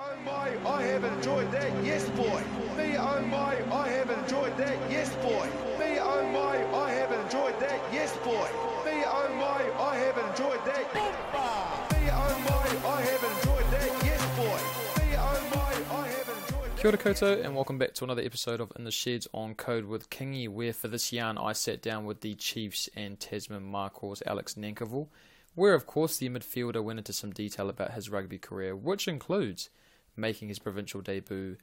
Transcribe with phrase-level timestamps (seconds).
[0.00, 2.42] oh my, I have enjoyed that, yes boy.
[2.76, 5.46] Me oh my, I have enjoyed that, yes boy.
[5.78, 8.48] Me oh my, I have enjoyed that, yes boy.
[8.84, 10.94] Me oh my, I have enjoyed that.
[10.94, 14.60] Me oh my, I have enjoyed that, yes boy.
[15.02, 18.60] Me oh my, I have enjoyed Kia ora koutou, and welcome back to another episode
[18.60, 22.04] of In the Sheds on Code with Kingy, where for this yarn I sat down
[22.04, 25.08] with the Chiefs and Tasman Makos Alex Nankivell,
[25.56, 29.70] where of course the midfielder went into some detail about his rugby career, which includes
[30.18, 31.56] making his provincial debut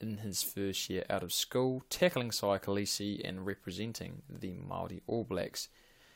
[0.00, 5.24] in his first year out of school, tackling Siya Kolisi and representing the Māori All
[5.24, 5.68] Blacks.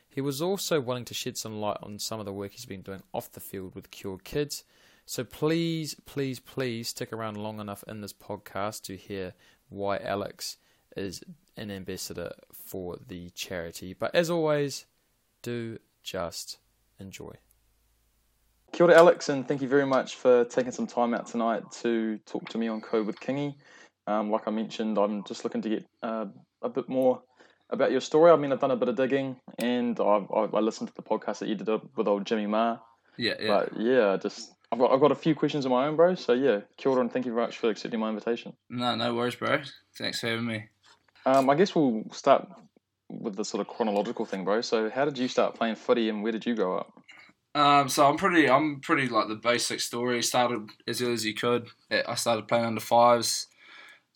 [0.08, 2.82] He was also willing to shed some light on some of the work he's been
[2.82, 4.64] doing off the field with Cure Kids.
[5.06, 9.34] So please, please, please stick around long enough in this podcast to hear
[9.68, 10.56] why Alex
[10.96, 11.22] is
[11.56, 13.92] an ambassador for the charity.
[13.92, 14.86] But as always,
[15.42, 16.58] do just
[16.98, 17.34] enjoy.
[18.74, 22.18] Kia ora, Alex, and thank you very much for taking some time out tonight to
[22.26, 23.54] talk to me on Code with Kingy.
[24.08, 26.24] Um, like I mentioned, I'm just looking to get uh,
[26.60, 27.22] a bit more
[27.70, 28.32] about your story.
[28.32, 31.04] I mean, I've done a bit of digging, and I've, I, I listened to the
[31.04, 32.80] podcast that you did with old Jimmy Marr.
[33.16, 33.46] Yeah, yeah.
[33.46, 36.16] But yeah, just I've got, I've got a few questions of my own, bro.
[36.16, 38.54] So yeah, kia ora, and thank you very much for accepting my invitation.
[38.68, 39.62] No, no worries, bro.
[39.96, 40.64] Thanks for having me.
[41.24, 42.48] Um, I guess we'll start
[43.08, 44.62] with the sort of chronological thing, bro.
[44.62, 47.03] So how did you start playing footy, and where did you grow up?
[47.54, 50.22] Um, so I'm pretty, I'm pretty like the basic story.
[50.22, 51.68] Started as early as you could.
[51.90, 53.46] I started playing under fives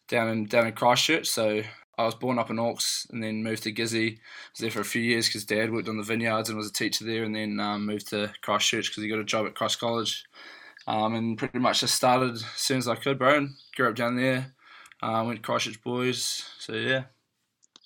[0.08, 1.28] down in down in Christchurch.
[1.28, 1.62] So
[1.96, 4.18] I was born up in Auckland and then moved to Gizzy.
[4.52, 6.72] Was there for a few years because Dad worked on the vineyards and was a
[6.72, 9.80] teacher there, and then um, moved to Christchurch because he got a job at Christ
[9.80, 10.24] College.
[10.86, 13.36] Um, and pretty much just started as soon as I could, bro.
[13.36, 14.54] And grew up down there.
[15.02, 16.44] Uh, went to Christchurch boys.
[16.58, 17.04] So yeah.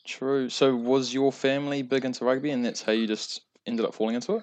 [0.05, 0.49] True.
[0.49, 4.15] So was your family big into rugby, and that's how you just ended up falling
[4.15, 4.43] into it?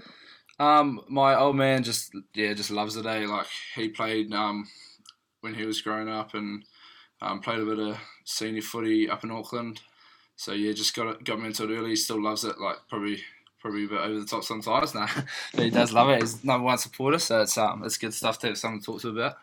[0.60, 3.06] Um, my old man just yeah just loves it.
[3.06, 3.26] Eh?
[3.26, 4.68] Like he played um
[5.42, 6.66] when he was growing up and
[7.22, 9.82] um, played a bit of senior footy up in Auckland.
[10.36, 11.92] So yeah, just got it, got me into it early.
[11.92, 12.60] He still loves it.
[12.60, 13.22] Like probably
[13.62, 14.94] probably a bit over the top sometimes.
[14.96, 15.08] Nah,
[15.54, 16.22] but he does love it.
[16.22, 17.20] He's number one supporter.
[17.20, 19.36] So it's um it's good stuff to have someone to talk to about.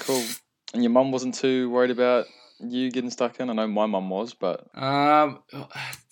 [0.00, 0.24] Cool.
[0.72, 2.26] And your mum wasn't too worried about
[2.60, 3.50] you getting stuck in.
[3.50, 5.42] I know my mum was, but Um,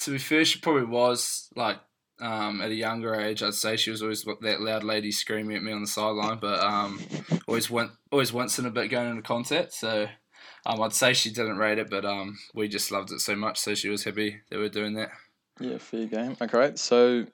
[0.00, 1.78] to be fair, she probably was like
[2.20, 3.42] um, at a younger age.
[3.42, 6.60] I'd say she was always that loud lady screaming at me on the sideline, but
[6.60, 7.00] um,
[7.46, 9.72] always went always once in a bit going into contact.
[9.74, 10.08] So
[10.66, 13.58] um, I'd say she didn't rate it, but um, we just loved it so much,
[13.58, 15.10] so she was happy that we are doing that.
[15.60, 16.36] yeah, fair game.
[16.40, 17.24] Okay, so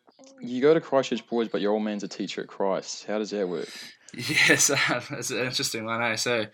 [0.40, 3.04] you go to Christchurch Boys, but your old man's a teacher at Christ.
[3.04, 3.68] How does that work?
[4.16, 4.70] Yes,
[5.10, 6.00] it's an interesting one.
[6.00, 6.14] Eh?
[6.14, 6.46] So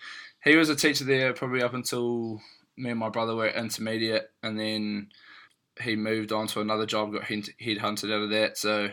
[0.43, 2.41] he was a teacher there probably up until
[2.79, 5.11] me and my brother were intermediate, and then
[5.81, 8.57] he moved on to another job, got head headhunted out of that.
[8.59, 8.91] So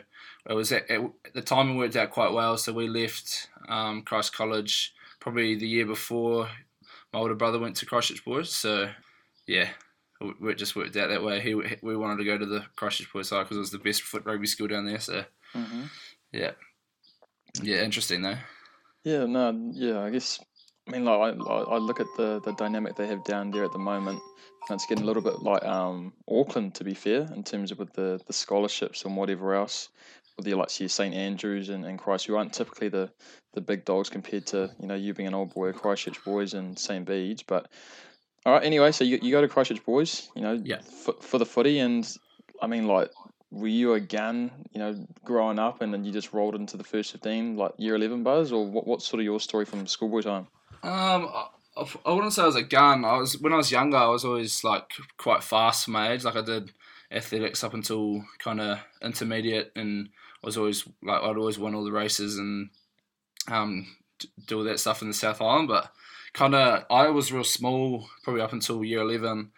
[0.49, 1.01] it was at, at
[1.33, 2.57] the timing worked out quite well.
[2.57, 6.49] So we left um, Christ College probably the year before
[7.13, 8.51] my older brother went to Christchurch Boys.
[8.51, 8.89] So
[9.45, 9.69] yeah,
[10.21, 11.39] it just worked out that way.
[11.41, 14.01] He we wanted to go to the Christchurch Boys side because it was the best
[14.01, 14.99] foot rugby school down there.
[14.99, 15.25] So
[15.55, 15.83] Mm-hmm.
[16.33, 16.51] yeah,
[17.63, 18.37] yeah, interesting though.
[19.03, 20.01] Yeah, no, yeah.
[20.01, 20.39] I guess
[20.87, 23.73] I mean, like I, I look at the the dynamic they have down there at
[23.73, 24.21] the moment.
[24.69, 27.79] And it's getting a little bit like um, Auckland, to be fair, in terms of
[27.79, 29.89] with the, the scholarships and whatever else.
[30.35, 33.09] With the likes of St Andrews and, and Christ, who aren't typically the,
[33.53, 36.77] the big dogs compared to you know you being an old boy, Christchurch boys and
[36.77, 37.43] St Bede's.
[37.43, 37.69] But
[38.45, 40.81] all right, anyway, so you, you go to Christchurch boys, you know, Yeah.
[40.81, 42.07] for, for the footy, and
[42.61, 43.09] I mean, like,
[43.51, 46.83] were you a gun, you know, growing up, and then you just rolled into the
[46.83, 48.85] first fifteen, like year eleven buzz, or what?
[48.85, 50.47] What's sort of your story from schoolboy time?
[50.83, 51.29] Um,
[51.77, 53.05] I, I wouldn't say I was a gun.
[53.05, 53.97] I was when I was younger.
[53.97, 56.23] I was always like quite fast for my age.
[56.23, 56.71] Like I did
[57.11, 60.09] athletics up until kind of intermediate, and
[60.43, 62.69] I was always like I'd always win all the races and
[63.49, 63.87] um
[64.47, 65.67] do all that stuff in the South Island.
[65.67, 65.91] But
[66.33, 69.51] kind of I was real small, probably up until year eleven.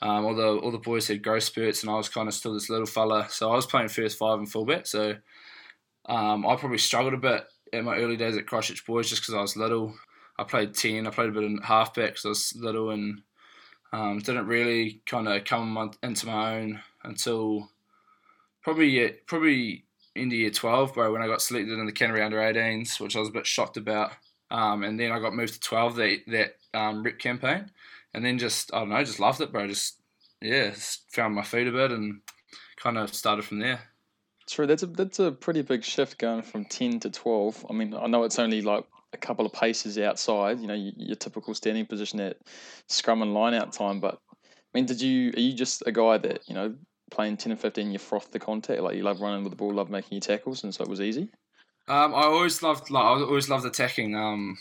[0.00, 2.54] Um, all the all the boys had growth spurts, and I was kind of still
[2.54, 3.28] this little fella.
[3.30, 4.86] So I was playing first five and fullback.
[4.86, 5.16] So
[6.06, 9.34] um, I probably struggled a bit in my early days at Christchurch Boys just because
[9.34, 9.94] I was little.
[10.38, 13.22] I played 10, I played a bit in halfback because I was little and
[13.92, 17.70] um, didn't really kind of come into my own until
[18.62, 19.84] probably probably
[20.14, 23.20] into year 12, bro, when I got selected in the Canterbury under 18s, which I
[23.20, 24.12] was a bit shocked about.
[24.50, 27.70] Um, and then I got moved to 12 that, that um, rep campaign.
[28.12, 29.66] And then just, I don't know, just loved it, bro.
[29.66, 29.96] Just,
[30.42, 32.20] yeah, just found my feet a bit and
[32.76, 33.80] kind of started from there.
[34.46, 37.64] True, that's a that's a pretty big shift going from ten to twelve.
[37.70, 41.16] I mean, I know it's only like a couple of paces outside, you know, your
[41.16, 42.38] typical standing position at
[42.88, 44.00] scrum and line out time.
[44.00, 46.74] But I mean, did you are you just a guy that you know
[47.10, 49.72] playing ten and fifteen, you froth the contact, like you love running with the ball,
[49.72, 51.28] love making your tackles, and so it was easy.
[51.88, 54.14] Um, I always loved like I always loved attacking.
[54.14, 54.56] Um,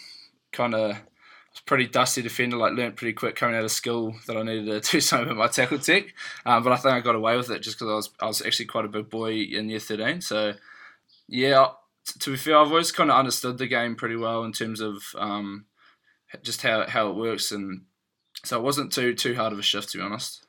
[0.51, 2.57] kind of, was pretty dusty defender.
[2.57, 5.37] Like learned pretty quick coming out of school that I needed to do something with
[5.37, 6.05] my tackle tech.
[6.45, 8.41] Um, but I think I got away with it just because I was I was
[8.41, 10.21] actually quite a big boy in year thirteen.
[10.21, 10.53] So
[11.27, 11.67] yeah,
[12.19, 15.03] to be fair, I've always kind of understood the game pretty well in terms of
[15.17, 15.65] um,
[16.43, 17.83] just how how it works, and
[18.43, 20.45] so it wasn't too too hard of a shift to be honest.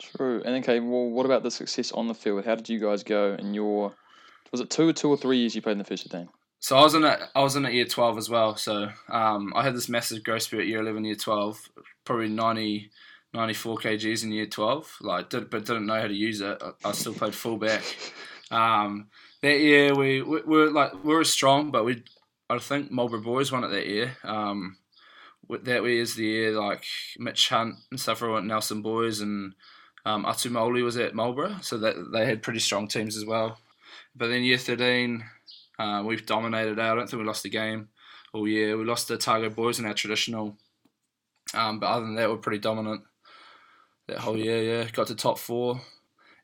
[0.00, 0.42] True.
[0.44, 2.44] And okay, well, what about the success on the field?
[2.44, 3.94] How did you guys go in your?
[4.52, 6.28] Was it two or two or three years you played in the first fifteen?
[6.60, 8.56] So I was in a, I was in at year twelve as well.
[8.56, 11.60] So um, I had this massive growth spurt year eleven, year twelve,
[12.04, 12.90] probably 90,
[13.32, 14.96] 94 kgs in year twelve.
[15.00, 16.62] Like, did, but didn't know how to use it.
[16.62, 17.82] I, I still played fullback.
[18.50, 19.08] Um,
[19.44, 22.02] that year we, we, we were like we were strong, but we
[22.48, 24.16] I think Marlborough boys won it that year.
[24.24, 24.78] Um,
[25.48, 26.84] that way is the year like
[27.18, 29.54] Mitch Hunt and stuff were at Nelson boys and
[30.06, 33.58] um, Atu Moli was at Marlborough, so that they had pretty strong teams as well.
[34.16, 35.24] But then year thirteen,
[35.78, 36.78] uh, we've dominated.
[36.78, 37.88] I don't think we lost a game
[38.32, 38.78] all year.
[38.78, 40.56] We lost the Targo boys in our traditional,
[41.52, 43.02] um, but other than that, we're pretty dominant
[44.08, 44.62] that whole year.
[44.62, 45.80] Yeah, got to top four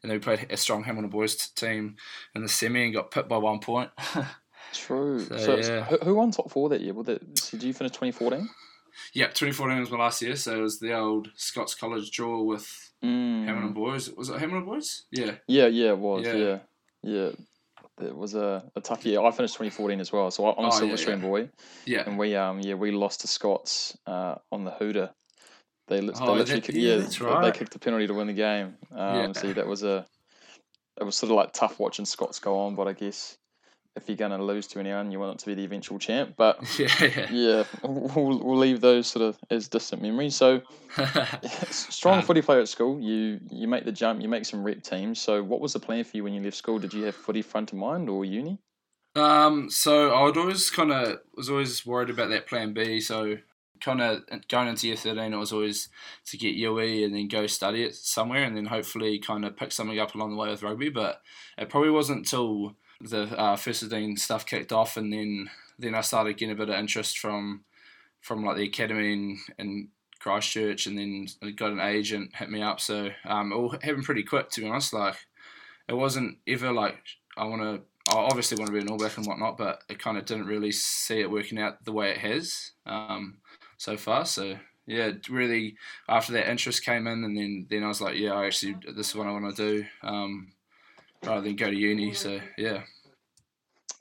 [0.02, 1.96] and then we played a strong Hamilton boys team
[2.34, 3.90] in the semi and got pipped by one point.
[4.72, 5.20] True.
[5.20, 5.84] So, so yeah.
[6.04, 6.94] who won top four that year?
[7.02, 8.48] That, did you finish 2014?
[9.14, 12.92] Yeah, 2014 was my last year, so it was the old Scots College draw with
[13.02, 13.44] mm.
[13.44, 14.10] Hamilton boys.
[14.10, 15.04] Was it Hamilton boys?
[15.10, 15.32] Yeah.
[15.48, 16.26] Yeah, yeah, it was.
[16.26, 16.58] Yeah, yeah.
[17.02, 17.30] yeah.
[18.00, 19.20] It was a, a tough year.
[19.20, 21.16] I finished 2014 as well, so I'm a oh, Silver yeah, yeah.
[21.16, 21.50] boy.
[21.84, 22.02] Yeah.
[22.06, 25.10] And we um yeah we lost to Scots uh, on the Hooter
[25.90, 27.42] they, oh, they literally kicked, yeah, that's right.
[27.42, 28.76] they kicked the penalty to win the game.
[28.92, 29.32] Um, yeah.
[29.32, 30.06] So that was a
[31.00, 33.38] it was sort of like tough watching Scots go on, but I guess
[33.96, 36.34] if you're going to lose to anyone, you want it to be the eventual champ.
[36.36, 40.36] But yeah, yeah we'll, we'll leave those sort of as distant memories.
[40.36, 40.62] So
[41.70, 43.00] strong um, footy player at school.
[43.00, 44.22] You you make the jump.
[44.22, 45.20] You make some rep teams.
[45.20, 46.78] So what was the plan for you when you left school?
[46.78, 48.58] Did you have footy front of mind or uni?
[49.16, 53.00] Um, so I would always kind of was always worried about that plan B.
[53.00, 53.38] So
[53.80, 55.88] kind of going into year 13, it was always
[56.26, 59.72] to get UE and then go study it somewhere and then hopefully kind of pick
[59.72, 60.88] something up along the way with rugby.
[60.88, 61.20] But
[61.58, 65.48] it probably wasn't until the uh, first 15 stuff kicked off and then
[65.78, 67.64] then I started getting a bit of interest from
[68.20, 69.88] from like the academy in, in
[70.20, 72.80] Christchurch and then I got an agent hit me up.
[72.80, 74.92] So um, it all happened pretty quick to be honest.
[74.92, 75.16] Like
[75.88, 76.98] it wasn't ever like
[77.36, 77.80] I want to
[78.10, 80.46] I obviously want to be an All Black and whatnot, but it kind of didn't
[80.46, 82.72] really see it working out the way it has.
[82.86, 83.38] Um,
[83.80, 84.26] so far.
[84.26, 84.56] So
[84.86, 88.46] yeah, really after that interest came in, and then then I was like, yeah, I
[88.46, 90.52] actually this is what I want to do, um,
[91.24, 92.12] rather than go to uni.
[92.12, 92.82] So yeah.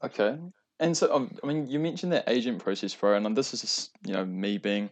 [0.04, 0.38] Okay.
[0.82, 3.92] And so, um, I mean, you mentioned that agent process, bro, and this is just,
[4.06, 4.90] you know, me being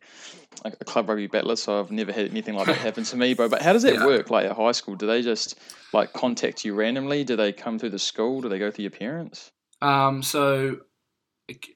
[0.65, 3.33] like a club rugby battler, so I've never had anything like that happen to me,
[3.33, 3.47] bro.
[3.47, 4.05] But how does that yeah.
[4.05, 4.95] work, like at high school?
[4.95, 5.57] Do they just,
[5.93, 7.23] like, contact you randomly?
[7.23, 8.41] Do they come through the school?
[8.41, 9.53] Do they go through your parents?
[9.81, 10.81] Um, so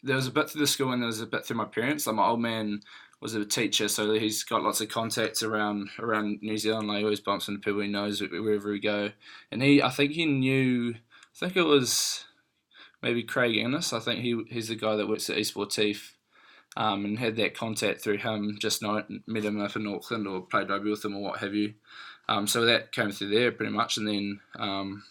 [0.04, 2.08] there was a bit through the school and there was a bit through my parents.
[2.08, 2.82] Like my old man
[3.22, 6.88] was a teacher, so he's got lots of contacts around around New Zealand.
[6.88, 9.12] Like he always bumps into people he knows wherever we go.
[9.52, 10.96] And he, I think he knew.
[10.96, 12.26] I think it was
[13.02, 13.94] maybe Craig Ennis.
[13.94, 16.12] I think he he's the guy that works at Esportif.
[16.78, 20.40] Um, and had that contact through him, just know, met him up in Auckland or
[20.40, 21.74] played rugby with him or what have you.
[22.30, 25.04] Um, so that came through there pretty much, and then um,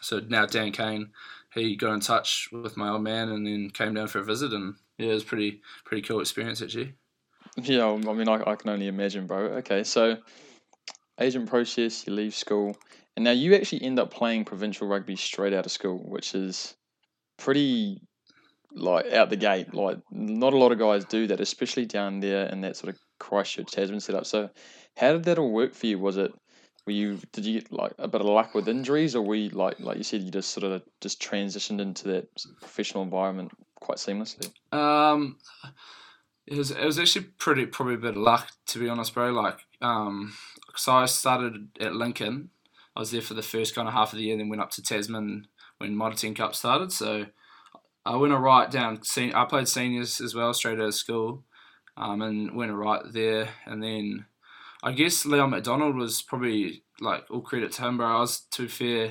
[0.00, 1.10] so now Dan Kane
[1.54, 4.52] he got in touch with my old man and then came down for a visit
[4.52, 6.94] and yeah, it was pretty pretty cool experience actually.
[7.56, 9.38] Yeah, um, I mean, I, I can only imagine, bro.
[9.58, 10.18] Okay, so
[11.20, 12.76] agent process, you leave school,
[13.16, 16.76] and now you actually end up playing provincial rugby straight out of school, which is
[17.38, 18.00] pretty
[18.72, 19.74] like out the gate.
[19.74, 23.00] Like, not a lot of guys do that, especially down there in that sort of
[23.18, 24.26] Christchurch Tasman setup.
[24.26, 24.50] So,
[24.96, 25.98] how did that all work for you?
[25.98, 26.32] Was it
[26.86, 29.50] were you did you get like a bit of luck with injuries, or were you
[29.50, 32.28] like like you said you just sort of just transitioned into that
[32.60, 34.50] professional environment quite seamlessly?
[34.72, 35.38] Um,
[36.46, 39.30] it was it was actually pretty probably a bit of luck to be honest, bro.
[39.30, 40.34] Like um,
[40.76, 42.50] so I started at Lincoln.
[42.96, 44.70] I was there for the first kind of half of the year, then went up
[44.72, 45.46] to Tasman
[45.78, 46.92] when 10 Cup started.
[46.92, 47.26] So
[48.04, 49.00] I went a right down.
[49.16, 51.44] I played seniors as well, straight out of school,
[51.96, 54.26] um, and went a right there, and then
[54.82, 58.06] I guess Leon McDonald was probably like all credit to him, bro.
[58.06, 59.10] I was too fair.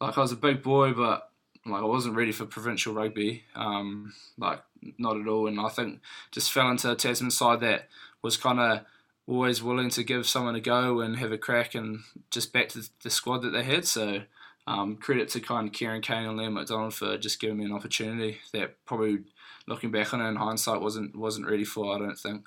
[0.00, 1.30] Like I was a big boy, but
[1.66, 3.44] like I wasn't ready for provincial rugby.
[3.54, 4.62] Um, like
[4.98, 5.46] not at all.
[5.46, 6.00] And I think
[6.30, 7.88] just fell into a Tasman side that
[8.22, 8.80] was kind of
[9.26, 12.00] always willing to give someone a go and have a crack and
[12.30, 13.84] just back to the squad that they had.
[13.84, 14.22] So
[14.66, 17.72] um, credit to kind of Kieran Keane and Leon McDonald for just giving me an
[17.72, 19.20] opportunity that probably
[19.66, 21.94] looking back on it in hindsight wasn't wasn't ready for.
[21.94, 22.44] I don't think.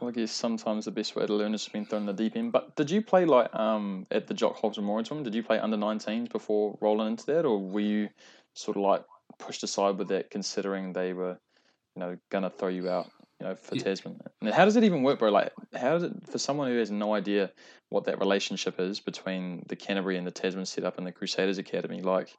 [0.00, 2.36] Well, I guess sometimes the best way to learn is being thrown in the deep
[2.36, 2.52] end.
[2.52, 5.32] But did you play like um, at the Jock Hobbs Memorial Tournament?
[5.32, 8.08] Did you play under 19s before rolling into that, or were you
[8.54, 9.04] sort of like
[9.38, 11.38] pushed aside with that, considering they were,
[11.96, 13.10] you know, gonna throw you out
[13.40, 13.84] you know, for Yeah.
[13.84, 14.20] Tasman.
[14.40, 15.30] And how does it even work, bro?
[15.30, 17.52] Like, how does it for someone who has no idea
[17.88, 22.00] what that relationship is between the Canterbury and the Tasman setup and the Crusaders Academy?
[22.00, 22.36] Like,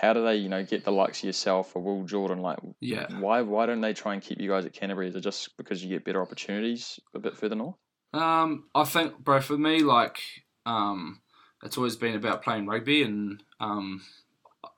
[0.00, 2.38] how do they, you know, get the likes of yourself or Will Jordan?
[2.38, 3.06] Like, Yeah.
[3.18, 5.08] why why don't they try and keep you guys at Canterbury?
[5.08, 7.76] Is it just because you get better opportunities a bit further north?
[8.12, 10.18] Um, I think, bro, for me, like,
[10.64, 11.20] um,
[11.62, 14.02] it's always been about playing rugby, and um,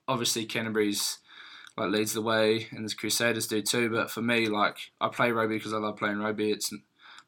[0.08, 1.18] obviously Canterbury's
[1.76, 3.90] like leads the way, and the Crusaders do too.
[3.90, 6.50] But for me, like, I play rugby because I love playing rugby.
[6.50, 6.72] It's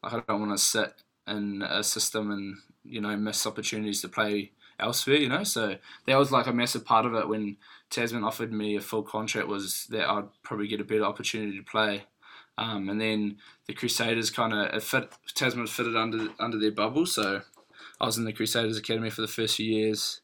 [0.01, 0.93] like I don't want to sit
[1.27, 5.17] in a system and you know miss opportunities to play elsewhere.
[5.17, 5.77] You know, so
[6.07, 7.57] that was like a massive part of it when
[7.89, 11.63] Tasman offered me a full contract was that I'd probably get a better opportunity to
[11.63, 12.03] play.
[12.57, 13.37] Um, and then
[13.67, 17.41] the Crusaders kind of fit Tasman fitted under under their bubble, so
[17.99, 20.21] I was in the Crusaders academy for the first few years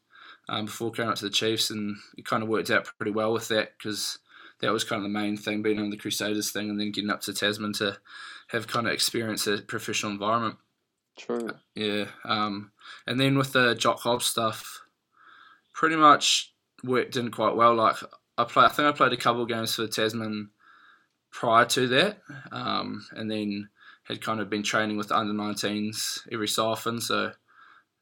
[0.48, 3.32] um, before going up to the Chiefs, and it kind of worked out pretty well
[3.32, 4.18] with that because
[4.60, 7.10] that was kind of the main thing, being on the Crusaders thing, and then getting
[7.10, 7.98] up to Tasman to
[8.48, 10.56] have kind of experience a professional environment.
[11.16, 11.50] True.
[11.74, 12.70] Yeah, um,
[13.06, 14.82] and then with the Jock Hobbs stuff,
[15.72, 16.52] pretty much
[16.84, 17.74] worked in quite well.
[17.74, 17.96] Like
[18.38, 20.50] I play, I think I played a couple games for Tasman
[21.30, 22.18] prior to that,
[22.52, 23.68] um, and then
[24.04, 27.00] had kind of been training with the under 19s every so often.
[27.00, 27.32] So,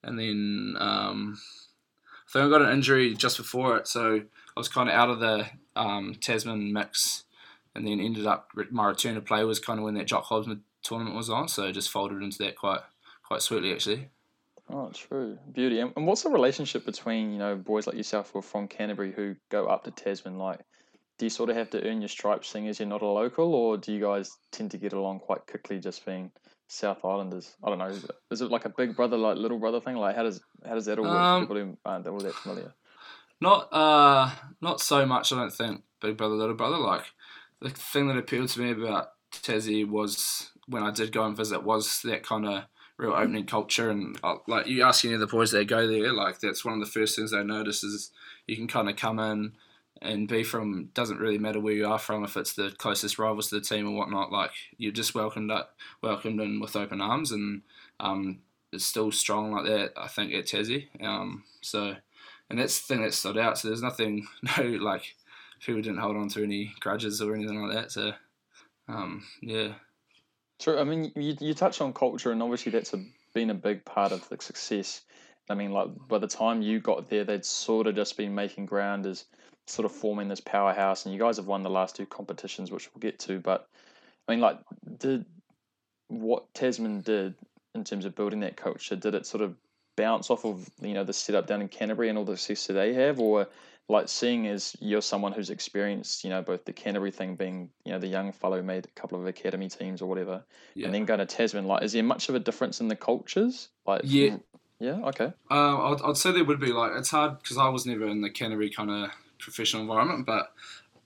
[0.02, 1.38] and then um,
[2.28, 5.10] I think I got an injury just before it, so I was kind of out
[5.10, 7.24] of the um, Tasman mix,
[7.74, 10.48] and then ended up my return to play was kind of when that Jock Hobbs
[10.82, 12.80] tournament was on, so just folded into that quite
[13.22, 14.08] quite sweetly actually.
[14.70, 15.38] Oh, true.
[15.52, 15.80] Beauty.
[15.80, 19.12] And, and what's the relationship between, you know, boys like yourself who are from Canterbury
[19.12, 20.38] who go up to Tasman?
[20.38, 20.60] Like,
[21.18, 23.54] do you sort of have to earn your stripes seeing as you're not a local,
[23.54, 26.30] or do you guys tend to get along quite quickly just being
[26.68, 27.56] South Islanders?
[27.64, 27.86] I don't know.
[27.86, 29.96] Is it, is it like a big brother, like little brother thing?
[29.96, 32.34] Like, how does how does that all work Um, for people who aren't all that
[32.34, 32.72] familiar?
[33.40, 36.78] Not uh not so much I don't think Big Brother Little Brother.
[36.78, 37.04] Like
[37.60, 41.62] the thing that appealed to me about Tassie was when I did go and visit
[41.62, 42.64] was that kind of
[42.98, 46.12] real opening culture and uh, like you ask any of the boys that go there,
[46.12, 48.10] like that's one of the first things they notice is
[48.46, 49.52] you can kind of come in
[50.02, 53.48] and be from doesn't really matter where you are from if it's the closest rivals
[53.48, 54.32] to the team or whatnot.
[54.32, 57.62] Like you're just welcomed up, welcomed in with open arms and
[58.00, 58.40] um,
[58.72, 59.92] it's still strong like that.
[59.96, 60.88] I think at Tassie.
[61.02, 61.96] Um, so
[62.50, 63.58] and that's the thing that stood out.
[63.58, 64.26] So there's nothing,
[64.58, 65.14] no like
[65.60, 67.92] people didn't hold on to any grudges or anything like that.
[67.92, 68.12] So
[68.88, 69.74] um, yeah,
[70.58, 70.78] True.
[70.78, 74.12] I mean, you, you touch on culture, and obviously that's a, been a big part
[74.12, 75.02] of the success.
[75.48, 78.66] I mean, like by the time you got there, they'd sort of just been making
[78.66, 79.24] ground as
[79.66, 82.92] sort of forming this powerhouse, and you guys have won the last two competitions, which
[82.92, 83.38] we'll get to.
[83.38, 83.68] But
[84.26, 84.58] I mean, like,
[84.98, 85.24] did
[86.08, 87.34] what Tasman did
[87.74, 88.96] in terms of building that culture?
[88.96, 89.54] Did it sort of
[89.96, 92.74] bounce off of you know the setup down in Canterbury and all the success that
[92.74, 93.48] they have, or
[93.88, 97.92] like seeing as you're someone who's experienced, you know, both the Canterbury thing being, you
[97.92, 100.84] know, the young fellow made a couple of academy teams or whatever, yeah.
[100.86, 103.68] and then going to Tasman, like, is there much of a difference in the cultures?
[103.86, 104.36] Like, Yeah.
[104.78, 107.86] yeah, okay, Um, I'd, I'd say there would be like it's hard because I was
[107.86, 110.52] never in the Canterbury kind of professional environment, but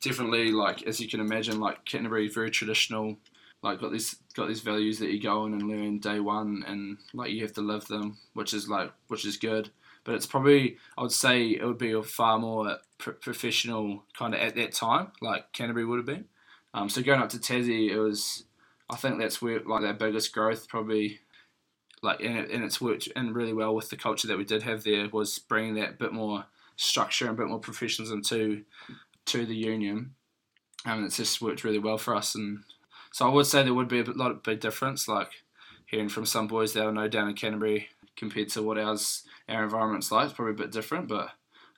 [0.01, 3.17] definitely like as you can imagine, like Canterbury very traditional,
[3.63, 6.99] like got these got these values that you go in and learn day one, and
[7.15, 9.71] like you have to live them, which is like which is good.
[10.05, 14.35] But it's probably I would say it would be a far more pro- professional kind
[14.35, 16.27] of at that time, like Canterbury would have been.
[16.75, 18.45] Um, so going up to Tassie, it was
[18.91, 21.21] I think that's where like their biggest growth probably
[22.03, 24.63] like and, it, and it's worked in really well with the culture that we did
[24.63, 26.45] have there was bringing that bit more
[26.77, 28.63] structure and a bit more professionalism to
[29.25, 30.15] to the union
[30.85, 32.65] and it's just worked really well for us and
[33.13, 35.31] so I would say there would be a lot of big difference like
[35.87, 39.65] hearing from some boys that I know down in Canterbury compared to what ours our
[39.65, 41.31] environment's like it's probably a bit different but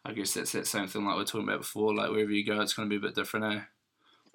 [0.05, 2.45] I guess that's that same thing like we are talking about before like wherever you
[2.45, 3.61] go it's going to be a bit different eh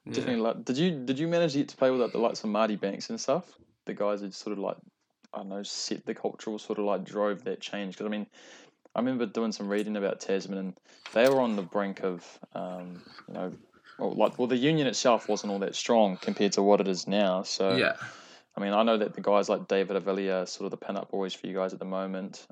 [0.06, 0.14] Yeah.
[0.14, 0.42] definitely.
[0.42, 2.50] Like, did you did you manage to get to play with like, the likes of
[2.50, 3.46] Marty Banks and stuff?
[3.86, 4.78] The guys that sort of like,
[5.34, 7.94] I don't know, set the cultural sort of like drove that change.
[7.96, 8.26] Because I mean,
[8.96, 10.74] I remember doing some reading about Tasman, and
[11.14, 12.26] they were on the brink of,
[12.56, 13.54] um, you know,
[14.00, 17.08] well, like, well, the union itself wasn't all that strong compared to what it is
[17.08, 17.44] now.
[17.44, 17.94] So yeah
[18.60, 21.10] I mean, I know that the guys like David Havili are sort of the pin-up
[21.12, 22.46] boys for you guys at the moment,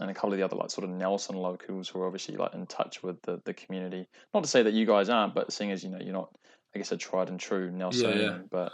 [0.00, 2.52] and a couple of the other like sort of Nelson locals who are obviously like
[2.54, 4.08] in touch with the, the community.
[4.34, 6.30] Not to say that you guys aren't, but seeing as you know you're not,
[6.74, 8.38] I guess, a tried and true Nelson, yeah.
[8.50, 8.72] But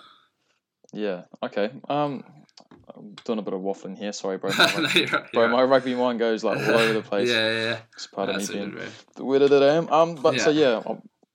[0.95, 1.71] yeah, okay.
[1.91, 2.25] Um,
[2.95, 4.12] I'm doing a bit of waffling here.
[4.12, 4.50] Sorry, bro.
[4.59, 7.29] No, My, you're right, bro, my rugby mind goes like all over the place.
[7.29, 8.75] yeah yeah yeah It's part of me being
[9.14, 9.88] the weirdo that I am.
[9.91, 10.83] Um, but so Yeah.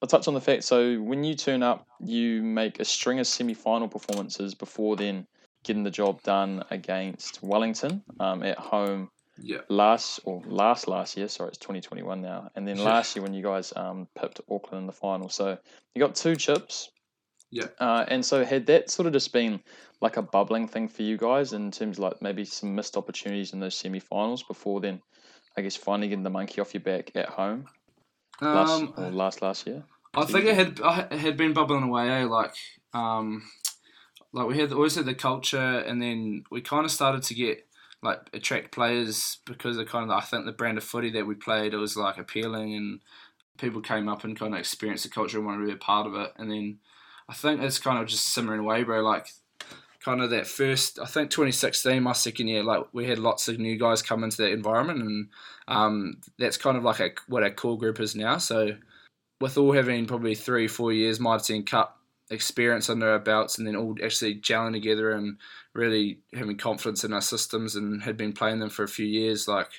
[0.02, 0.64] I'll, touch on the fact.
[0.64, 5.28] So when you turn up, you make a string of semi-final performances before then
[5.64, 11.28] getting the job done against Wellington um, at home yeah last or last last year.
[11.28, 12.50] Sorry, it's twenty twenty one now.
[12.56, 15.30] And then last year when you guys um, pipped Auckland in the final.
[15.30, 15.58] So
[15.94, 16.90] you got two chips.
[17.50, 17.68] Yeah.
[17.80, 19.62] Uh, and so had that sort of just been
[20.02, 23.54] like a bubbling thing for you guys in terms of like maybe some missed opportunities
[23.54, 25.02] in those semi-finals before then,
[25.56, 27.66] I guess finally getting the monkey off your back at home
[28.40, 29.84] Um, or last last year.
[30.14, 32.10] I think it had I had been bubbling away.
[32.10, 32.26] Eh?
[32.26, 32.54] Like,
[32.94, 33.44] um,
[34.34, 37.66] like we had always had the culture, and then we kind of started to get
[38.04, 41.36] like attract players because of kind of I think the brand of footy that we
[41.36, 41.74] played.
[41.74, 43.02] It was like appealing, and
[43.58, 46.08] people came up and kind of experienced the culture and wanted to be a part
[46.08, 46.34] of it.
[46.38, 46.80] And then
[47.28, 49.02] I think it's kind of just simmering away, bro.
[49.02, 49.28] Like.
[50.08, 53.60] Kind of that first, I think 2016, my second year, like we had lots of
[53.60, 55.28] new guys come into that environment, and
[55.68, 58.38] um, that's kind of like a, what our core group is now.
[58.38, 58.78] So,
[59.42, 62.00] with all having probably three, four years Mitre 10 Cup
[62.30, 65.40] experience under our belts and then all actually gelling together and
[65.74, 69.46] really having confidence in our systems and had been playing them for a few years,
[69.46, 69.72] like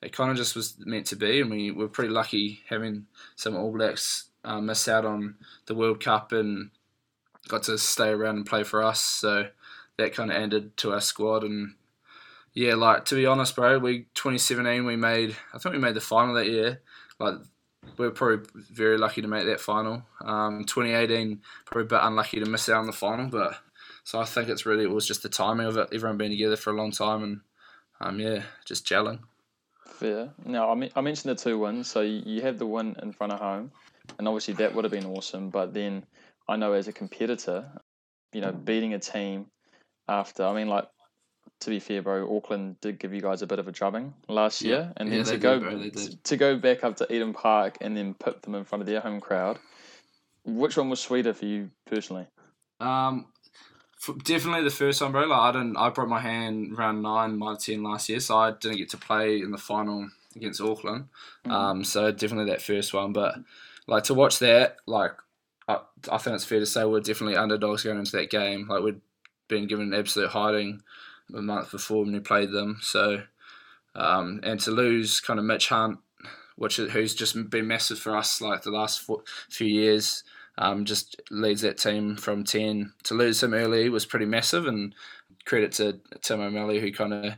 [0.00, 1.42] it kind of just was meant to be.
[1.42, 5.34] And we were pretty lucky having some All Blacks uh, miss out on
[5.66, 6.70] the World Cup and
[7.48, 9.02] got to stay around and play for us.
[9.02, 9.48] So
[9.98, 11.44] that kind of ended to our squad.
[11.44, 11.74] And
[12.52, 16.00] yeah, like to be honest, bro, we 2017 we made I think we made the
[16.00, 16.80] final that year.
[17.18, 17.36] Like
[17.96, 20.02] we were probably very lucky to make that final.
[20.20, 23.58] Um, 2018 probably a bit unlucky to miss out on the final, but
[24.04, 25.88] so I think it's really it was just the timing of it.
[25.92, 27.40] Everyone been together for a long time and
[28.00, 29.20] um, yeah, just gelling.
[29.86, 30.30] Fair.
[30.44, 33.32] Now I, mean, I mentioned the two wins, so you, had the win in front
[33.32, 33.72] of home,
[34.18, 35.48] and obviously that would have been awesome.
[35.48, 36.04] But then
[36.48, 37.66] I know as a competitor,
[38.32, 39.46] you know, beating a team
[40.08, 40.88] after I mean, like
[41.60, 44.62] to be fair, bro, Auckland did give you guys a bit of a drubbing last
[44.62, 44.68] Yeah.
[44.68, 45.90] year, and Yeah, then to did, go bro,
[46.24, 49.00] to go back up to Eden Park and then pip them in front of their
[49.00, 49.58] home crowd.
[50.44, 52.26] Which one was sweeter for you personally?
[52.78, 53.26] Um,
[54.24, 55.26] definitely the first one, bro.
[55.26, 58.52] Like I didn't, I broke my hand round nine, my ten last year, so I
[58.52, 61.08] didn't get to play in the final against Auckland.
[61.46, 61.50] Mm.
[61.50, 63.36] Um, so definitely that first one, but
[63.86, 65.12] like to watch that, like
[65.68, 65.78] I,
[66.12, 68.68] I think it's fair to say we're definitely underdogs going into that game.
[68.68, 69.00] Like we'd
[69.48, 70.82] been given an absolute hiding
[71.34, 72.78] a month before when we played them.
[72.82, 73.22] So
[73.96, 75.98] um, and to lose kind of Mitch Hunt,
[76.56, 80.22] which is, who's just been massive for us like the last four, few years.
[80.58, 82.92] Um, just leads that team from 10.
[83.04, 84.94] To lose him early was pretty massive, and
[85.44, 87.34] credit to Tim O'Malley, who kind of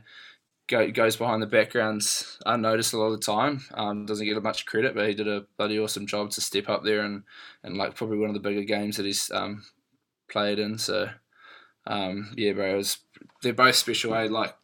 [0.67, 3.61] go, goes behind the backgrounds unnoticed a lot of the time.
[3.73, 6.83] Um, doesn't get much credit, but he did a bloody awesome job to step up
[6.83, 7.23] there and,
[7.63, 9.65] and like probably one of the bigger games that he's um,
[10.31, 10.77] played in.
[10.77, 11.09] So,
[11.87, 12.97] um, yeah, bro, it was,
[13.41, 14.13] they're both special.
[14.15, 14.27] Eh?
[14.29, 14.55] Like,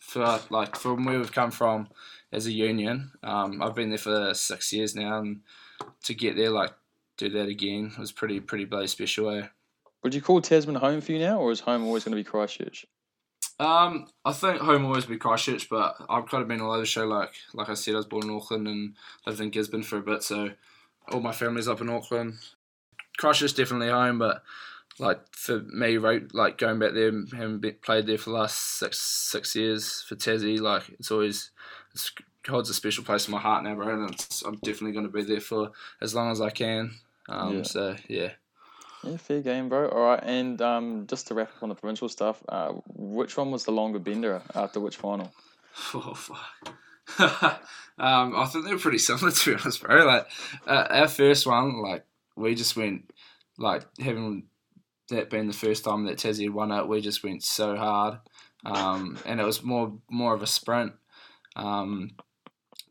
[0.00, 1.88] for like from where we've come from
[2.32, 5.40] as a union, um, I've been there for six years now, and
[6.04, 6.72] to get there, like,
[7.16, 9.30] do that again was pretty pretty bloody special.
[9.30, 9.46] Eh?
[10.02, 12.24] Would you call Tasman home for you now, or is home always going to be
[12.24, 12.86] Christchurch?
[13.58, 16.80] Um, I think home will always be Christchurch, but I've kind of been all over
[16.80, 17.06] the show.
[17.06, 18.94] Like like I said, I was born in Auckland and
[19.26, 20.50] lived in Gisborne for a bit, so
[21.12, 22.38] all my family's up in Auckland.
[23.18, 24.42] Christchurch definitely home, but
[24.98, 28.36] like for me, right, like going back there, and having been, played there for the
[28.36, 31.50] last six six years for Tassie, like it's always
[31.94, 32.12] it's,
[32.48, 33.88] holds a special place in my heart now, bro.
[33.88, 36.92] And it's, I'm definitely going to be there for as long as I can.
[37.28, 37.62] Um, Yeah.
[37.62, 38.30] So yeah.
[39.02, 39.88] Yeah, fair game, bro.
[39.88, 43.50] All right, and um, just to wrap up on the provincial stuff, uh, which one
[43.50, 45.32] was the longer bender after which final?
[45.94, 46.74] Oh fuck.
[47.98, 50.04] um, I think they were pretty similar to be honest, bro.
[50.04, 50.26] Like
[50.66, 52.04] uh, our first one, like
[52.36, 53.10] we just went
[53.56, 54.44] like having
[55.10, 58.18] that being the first time that Tassie won it, we just went so hard,
[58.64, 60.92] um, and it was more more of a sprint.
[61.54, 62.12] Um,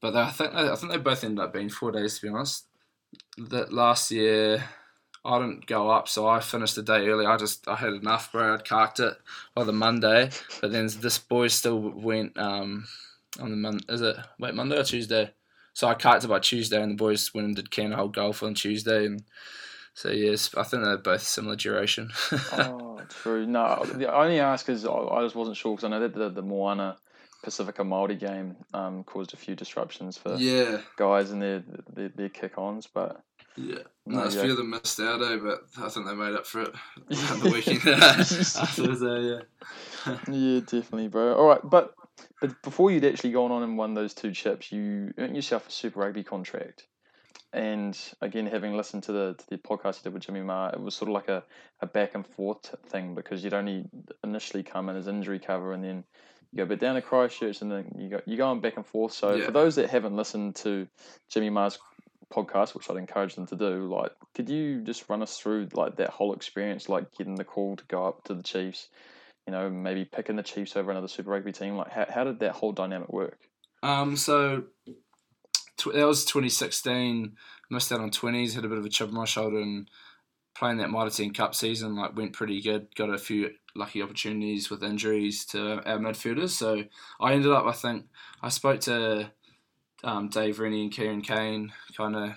[0.02, 2.66] but I think I think they both ended up being four days to be honest.
[3.38, 4.64] That last year.
[5.26, 7.26] I didn't go up, so I finished the day early.
[7.26, 8.54] I just I had enough, bro.
[8.54, 9.14] I'd carked it
[9.54, 10.30] by the Monday,
[10.62, 12.88] but then this boy still went um,
[13.38, 13.82] on the Mon.
[13.90, 15.34] Is it wait Monday or Tuesday?
[15.74, 18.42] So I carked it by Tuesday, and the boys went and did can hold golf
[18.44, 19.24] on Tuesday, and
[20.00, 22.10] so yes, I think they're both similar duration.
[22.54, 23.46] oh, true.
[23.46, 26.30] No, the only ask is I I just wasn't sure because I know that the,
[26.30, 26.96] the Moana
[27.44, 32.30] Pacifica Māori game um, caused a few disruptions for yeah, guys and their their, their
[32.30, 33.22] kick-ons, but
[33.58, 33.80] yeah.
[34.06, 35.36] No, a few of them missed out, eh?
[35.36, 36.74] But I think they made up for it
[37.32, 39.02] on the weekend afterwards.
[39.04, 40.18] Yeah.
[40.34, 41.36] yeah, definitely, bro.
[41.36, 41.94] All right, but
[42.40, 45.72] but before you'd actually gone on and won those two chips, you earned yourself a
[45.72, 46.88] Super Rugby contract.
[47.52, 50.80] And again, having listened to the to the podcast you did with Jimmy Marr, it
[50.80, 51.44] was sort of like a,
[51.82, 53.86] a back and forth thing because you'd only
[54.24, 56.04] initially come in as injury cover and then
[56.52, 58.86] you go back down to Christchurch and then you go you go on back and
[58.86, 59.14] forth.
[59.14, 59.46] So Yeah.
[59.46, 60.88] for those that haven't listened to
[61.30, 61.80] Jimmy Marr's
[62.32, 65.96] podcast, which I'd encourage them to do, like could you just run us through like
[65.96, 68.90] that whole experience, like getting the call to go up to the Chiefs,
[69.48, 71.78] you know, maybe picking the Chiefs over another Super Rugby team?
[71.78, 73.40] Like how how did that whole dynamic work?
[73.82, 74.66] Um, so
[75.80, 77.36] tw- that was 2016.
[77.72, 78.54] Missed out on 20s.
[78.54, 79.90] Had a bit of a chip on my shoulder, and
[80.56, 82.94] playing that Mitre 10 Cup season like went pretty good.
[82.96, 86.50] Got a few lucky opportunities with injuries to our midfielders.
[86.50, 86.84] So
[87.20, 88.06] I ended up, I think,
[88.42, 89.32] I spoke to
[90.04, 92.32] um, Dave Rennie and Kieran Keane kind of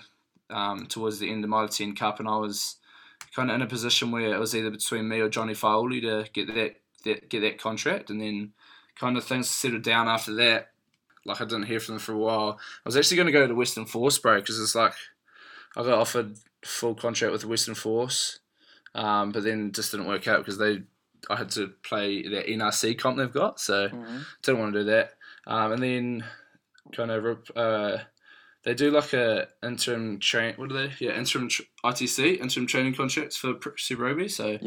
[0.49, 2.77] um, towards the end of Mitre 10 Cup, and I was
[3.35, 6.29] kind of in a position where it was either between me or Johnny Fa'auli to
[6.31, 6.75] get that,
[7.05, 8.53] that get that contract, and then
[8.95, 10.69] kind of things settled down after that.
[11.25, 12.59] Like I didn't hear from them for a while.
[12.59, 14.93] I was actually going to go to Western Force, bro, because it's like
[15.77, 18.39] I got offered full contract with Western Force,
[18.95, 20.81] um, but then just didn't work out because they
[21.29, 24.17] I had to play their NRC comp they've got, so Mm-hmm.
[24.41, 25.13] didn't want to do that.
[25.47, 26.25] Um, and then
[26.93, 27.97] kind of uh,
[28.63, 30.53] they do like a interim train.
[30.57, 30.93] What are they?
[30.99, 34.27] Yeah, interim tr- ITC interim training contracts for Super Rugby.
[34.27, 34.57] So.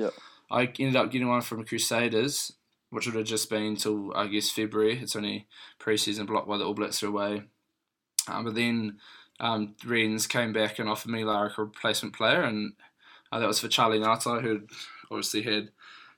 [0.51, 2.53] I ended up getting one from Crusaders,
[2.97, 4.99] which would have just been till I guess February.
[4.99, 5.47] It's only
[5.79, 7.43] preseason blocked while the All Blacks are away.
[8.27, 8.97] Um, but then
[9.39, 9.75] um,
[10.31, 12.73] came back and offered me like a replacement player, and
[13.31, 14.63] uh, that was for Charlie Ngatai, who
[15.11, 15.73] obviously had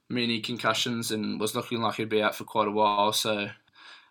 [0.09, 3.13] many concussions and was looking like he'd be out for quite a while.
[3.13, 3.49] So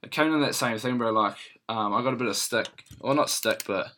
[0.04, 1.14] it came in that same thing, bro.
[1.14, 1.38] Like
[1.70, 3.94] um, I got a bit of stick, or not stick, but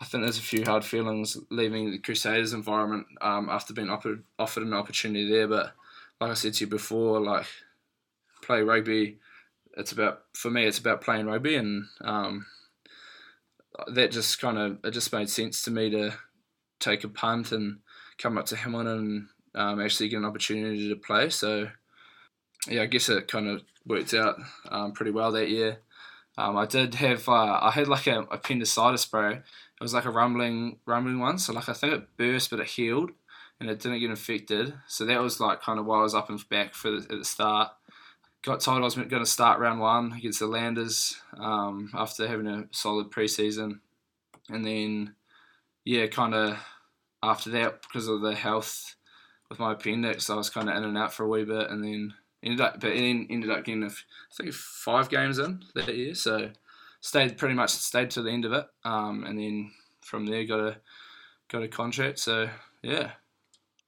[0.00, 4.24] I think there's a few hard feelings leaving the Crusaders environment um, after being offered
[4.38, 5.46] offered an opportunity there.
[5.46, 5.74] But
[6.22, 7.44] like I said to you before, like
[8.44, 9.18] play rugby.
[9.76, 10.64] It's about for me.
[10.64, 12.46] It's about playing rugby, and um,
[13.88, 16.12] that just kind of it just made sense to me to
[16.80, 17.78] take a punt and
[18.18, 21.30] come up to Hamilton and um, actually get an opportunity to play.
[21.30, 21.68] So
[22.68, 24.36] yeah, I guess it kind of worked out
[24.70, 25.78] um, pretty well that year.
[26.36, 29.30] Um, I did have uh, I had like a appendicitis, bro.
[29.30, 29.42] It
[29.80, 31.38] was like a rumbling rumbling one.
[31.38, 33.10] So like I think it burst, but it healed
[33.60, 34.74] and it didn't get infected.
[34.88, 37.18] So that was like kind of why I was up and back for the, at
[37.18, 37.72] the start.
[38.44, 42.46] Got told I was going to start round one against the Landers um, after having
[42.46, 43.80] a solid preseason,
[44.50, 45.14] and then
[45.84, 46.58] yeah, kind of
[47.22, 48.96] after that because of the health
[49.48, 51.82] with my appendix, I was kind of in and out for a wee bit, and
[51.82, 55.94] then ended up but then ended up getting a I think five games in that
[55.94, 56.50] year, so
[57.00, 59.70] stayed pretty much stayed to the end of it, um, and then
[60.02, 60.76] from there got a
[61.48, 62.18] got a contract.
[62.18, 62.50] So
[62.82, 63.12] yeah,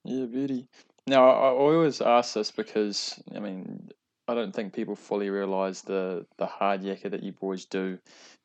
[0.05, 0.69] Yeah, beauty.
[1.09, 3.91] Now, I always ask this because, I mean,
[4.29, 7.99] I don't think people fully realise the, the hard yakka that you boys do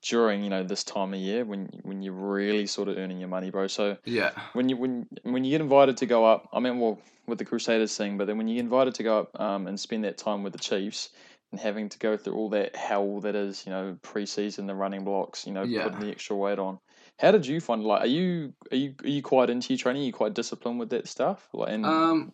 [0.03, 3.29] during, you know, this time of year when when you're really sort of earning your
[3.29, 3.67] money, bro.
[3.67, 6.99] So yeah, when you when when you get invited to go up, I mean, well,
[7.27, 9.79] with the Crusaders thing, but then when you get invited to go up um, and
[9.79, 11.09] spend that time with the Chiefs
[11.51, 15.03] and having to go through all that hell that is, you know, preseason, the running
[15.03, 15.83] blocks, you know, Yeah.
[15.83, 16.79] putting the extra weight on.
[17.19, 17.83] How did you find?
[17.83, 20.03] Like, are you are you are you quite into your training?
[20.03, 21.49] Are you quite disciplined with that stuff?
[21.53, 22.33] Like, and Um,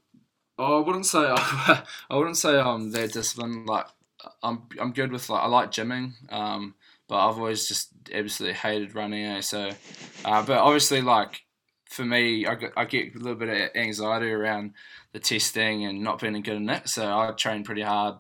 [0.58, 3.68] oh, I wouldn't say I wouldn't say I'm that disciplined.
[3.68, 3.86] Like
[4.44, 6.14] I'm I'm good with like I like gymming.
[6.32, 6.76] Um,
[7.08, 9.26] but I've always just absolutely hated running.
[9.26, 9.42] Eh?
[9.42, 9.70] So,
[10.26, 11.42] uh, but obviously like
[11.90, 14.74] for me, I get, I get a little bit of anxiety around
[15.14, 16.90] the testing and not being good in it.
[16.90, 18.16] So I train pretty hard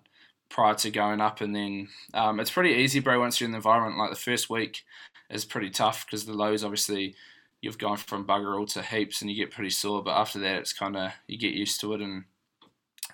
[0.49, 3.19] prior to going up, and then um, it's pretty easy, bro.
[3.19, 4.83] Once you're in the environment, like the first week
[5.29, 7.15] is pretty tough because the lows obviously
[7.61, 10.03] you've gone from bugger all to heaps and you get pretty sore.
[10.03, 12.25] But after that, it's kind of you get used to it and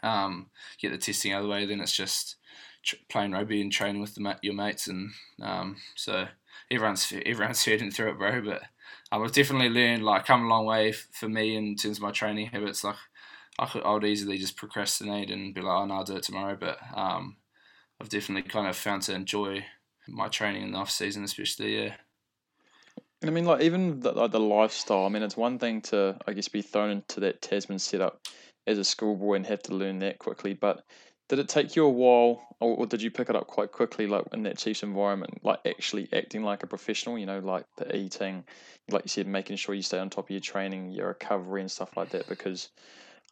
[0.02, 1.66] um, get the testing out of the way.
[1.66, 2.36] Then it's just
[2.84, 6.28] tr- playing rugby and training with the, your mates, and um, so
[6.70, 8.42] everyone's everyone's feeding through it, bro.
[8.42, 8.64] But
[9.12, 12.04] um, I've definitely learned like come a long way f- for me in terms of
[12.04, 12.84] my training habits.
[12.84, 12.98] Like
[13.60, 16.24] I could, I would easily just procrastinate and be like, oh no, I'll do it
[16.24, 16.58] tomorrow.
[16.60, 17.38] But um,
[18.02, 19.66] I've definitely kind of found to enjoy
[20.08, 21.96] my training in the off season, especially yeah.
[23.24, 25.06] And I mean, like even the, like the lifestyle.
[25.06, 28.20] I mean, it's one thing to, I guess, be thrown into that Tasman setup
[28.68, 30.54] as a schoolboy and have to learn that quickly.
[30.54, 30.84] But
[31.30, 34.08] did it take you a while, or, or did you pick it up quite quickly,
[34.08, 37.18] like in that Chiefs environment, like actually acting like a professional?
[37.18, 38.44] You know, like the eating,
[38.90, 41.72] like you said, making sure you stay on top of your training, your recovery, and
[41.72, 42.28] stuff like that.
[42.28, 42.72] Because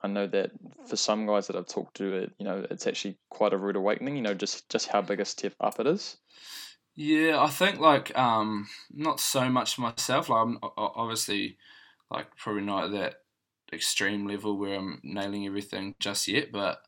[0.02, 0.52] I know that
[0.88, 3.76] for some guys that I've talked to, it you know, it's actually quite a rude
[3.76, 4.16] awakening.
[4.16, 6.16] You know, just just how big a step up it is.
[6.96, 10.30] Yeah, I think like um, not so much myself.
[10.30, 11.58] Like I'm obviously
[12.10, 13.16] like probably not at that
[13.72, 16.52] extreme level where I'm nailing everything just yet.
[16.52, 16.82] But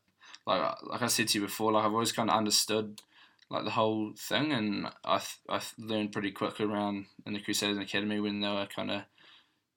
[0.46, 3.00] like like I said to you before, like I've always kind of understood
[3.50, 8.20] like the whole thing, and I I learned pretty quick around in the Crusaders Academy
[8.20, 9.02] when they were kind of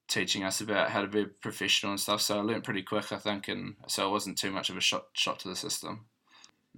[0.08, 2.20] teaching us about how to be professional and stuff.
[2.20, 4.80] So I learned pretty quick, I think, and so it wasn't too much of a
[4.80, 6.06] shock shock to the system.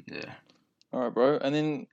[0.07, 0.35] Yeah.
[0.93, 1.39] All right, bro.
[1.39, 1.87] And then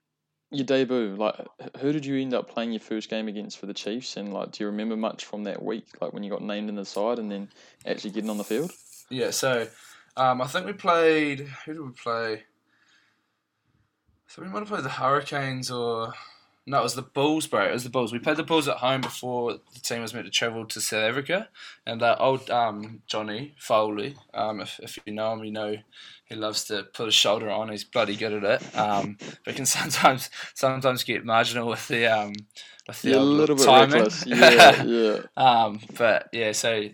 [0.52, 1.36] your debut, like,
[1.80, 4.18] who did you end up playing your first game against for the Chiefs?
[4.18, 6.76] And like, do you remember much from that week, like when you got named in
[6.76, 7.50] the side and then
[7.86, 8.72] actually getting on the field?
[9.10, 9.68] Yeah, so
[10.16, 11.42] um, I think we played.
[11.66, 12.44] Who did we play?
[14.28, 16.14] So we might have played the Hurricanes or
[16.70, 17.70] No, it was the Bulls, bro.
[17.70, 18.12] It was the Bulls.
[18.12, 21.10] We played the Bulls at home before the team was meant to travel to South
[21.10, 21.48] Africa,
[21.86, 25.78] and that old um, Johnny Fa'auli, um, if, if you know him, you know
[26.30, 27.70] he loves to put his shoulder on.
[27.70, 28.78] He's bloody good at it.
[28.78, 32.34] Um, but can sometimes sometimes get marginal with the um,
[32.88, 33.96] with the Yeah, a little bit timing.
[33.96, 34.26] reckless.
[34.28, 35.20] Yeah, yeah.
[35.36, 36.90] Um, but yeah, so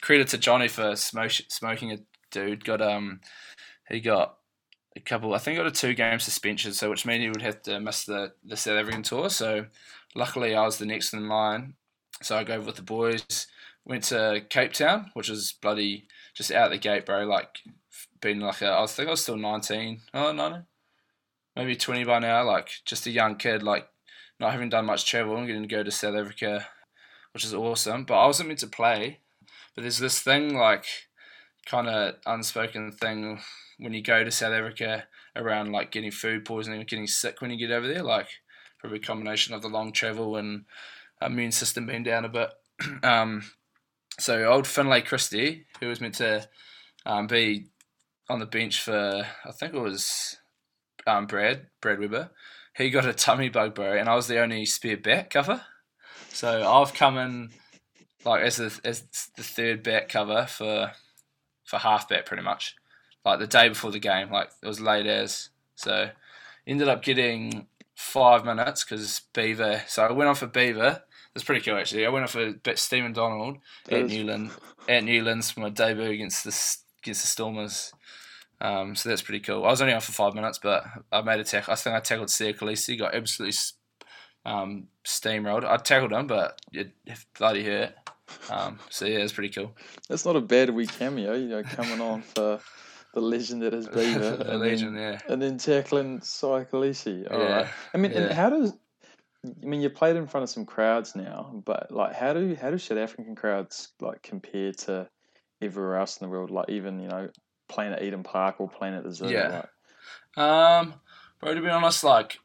[0.00, 1.98] credit to Johnny for smoke, smoking a
[2.30, 2.64] dude.
[2.64, 3.20] Got um,
[3.88, 4.36] he got
[4.96, 5.34] a couple.
[5.34, 8.04] I think got a two game suspension, so which meant he would have to miss
[8.04, 9.30] the the South African tour.
[9.30, 9.66] So
[10.14, 11.74] luckily, I was the next in line,
[12.22, 13.46] so I go with the boys.
[13.84, 17.24] Went to Cape Town, which is bloody just out the gate, bro.
[17.24, 17.48] Like
[18.20, 20.00] been like a, I was think I was still nineteen.
[20.14, 20.62] Oh no,
[21.54, 22.44] maybe twenty by now.
[22.44, 23.88] Like just a young kid, like
[24.38, 25.36] not having done much travel.
[25.36, 26.66] I'm going to go to South Africa
[27.36, 28.04] which is awesome.
[28.04, 29.18] But I wasn't meant to play.
[29.74, 30.86] But there's this thing like
[31.66, 33.40] kind of unspoken thing
[33.78, 35.04] when you go to South Africa
[35.36, 38.02] around like getting food poisoning getting sick when you get over there.
[38.02, 38.28] Like
[38.78, 40.64] probably a combination of the long travel and
[41.20, 42.48] immune system being down a bit.
[43.02, 43.42] um,
[44.18, 46.48] so old Finlay Christie, who was meant to
[47.04, 47.66] um, be
[48.28, 50.36] on the bench for I think it was
[51.06, 52.30] um, Brad Brad Weber.
[52.76, 55.62] He got a tummy bug, bro, and I was the only spare back cover.
[56.28, 57.50] So I've come in
[58.24, 59.04] like as the as
[59.36, 60.92] the third back cover for
[61.64, 62.74] for halfback pretty much.
[63.24, 65.48] Like the day before the game, like it was late as.
[65.76, 66.10] So
[66.66, 69.82] ended up getting five minutes because Beaver.
[69.88, 71.02] So I went on for Beaver.
[71.34, 72.06] It's pretty cool actually.
[72.06, 74.50] I went on for bit Stephen Donald That at is- Newland
[74.88, 76.50] at Newlands for my debut against the
[77.02, 77.92] against the Stormers.
[78.60, 79.64] Um, so that's pretty cool.
[79.64, 81.72] I was only on for five minutes, but I made a tackle.
[81.72, 83.56] I think I tackled Siya Kolisi, got absolutely
[84.44, 85.64] um, steamrolled.
[85.64, 86.92] I tackled him, but it,
[87.38, 87.92] bloody hurt.
[88.50, 89.76] Um, so yeah, it's pretty cool.
[90.08, 92.60] That's not a bad wee cameo, you know, coming on for
[93.14, 94.36] the legend that is Beaver.
[94.36, 95.32] the and legend, then, yeah.
[95.32, 97.30] And then tackling Siya Kolisi.
[97.30, 97.48] All right.
[97.48, 98.18] Yeah, I mean, yeah.
[98.18, 98.72] and how does
[99.44, 102.70] I mean you played in front of some crowds now, but like how do how
[102.70, 105.08] do South African crowds like compare to
[105.60, 106.50] everywhere else in the world?
[106.50, 107.28] Like even, you know,
[107.68, 109.28] playing at Eden Park or playing at the zoo.
[109.28, 109.62] Yeah.
[110.36, 110.94] Like, Um,
[111.40, 112.38] bro, to be honest, like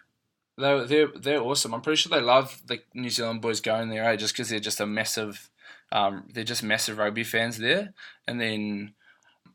[0.57, 1.73] they they're they're awesome.
[1.73, 4.15] I'm pretty sure they love the New Zealand boys going there, eh?
[4.15, 5.49] Just because they're just a massive,
[5.91, 7.93] um, they're just massive rugby fans there.
[8.27, 8.93] And then,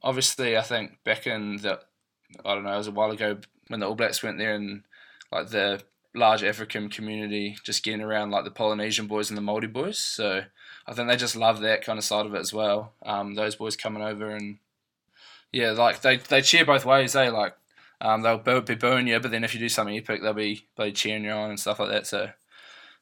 [0.02, 1.80] obviously, I think back in the,
[2.44, 4.82] I don't know, it was a while ago when the All Blacks went there and
[5.32, 5.82] like the
[6.14, 9.98] large African community just getting around like the Polynesian boys and the Māori boys.
[9.98, 10.42] So
[10.86, 12.94] I think they just love that kind of side of it as well.
[13.04, 14.58] Um, those boys coming over and
[15.52, 17.12] yeah, like they they cheer both ways.
[17.12, 17.54] They like
[18.00, 20.92] um, they'll be booing you, but then if you do something epic, they'll be they
[20.92, 22.06] cheering you on and stuff like that.
[22.06, 22.30] So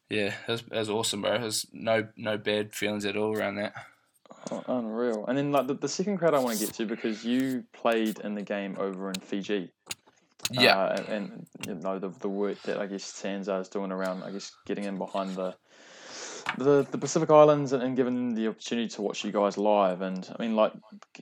[0.09, 1.39] yeah, it was, awesome, bro.
[1.39, 3.75] There's no no bad feelings at all around that.
[4.51, 5.25] oh, unreal.
[5.27, 8.21] And then like the, the second crowd I want to get to because you played
[8.21, 9.71] in the game over in Fiji.
[10.51, 13.91] Yeah, Uh, and, and you know the, the work that I guess SANZAAR is doing
[13.91, 15.57] around I guess getting in behind the
[16.59, 20.03] the, the Pacific Islands and, and them the opportunity to watch you guys live.
[20.03, 20.73] And I mean, like,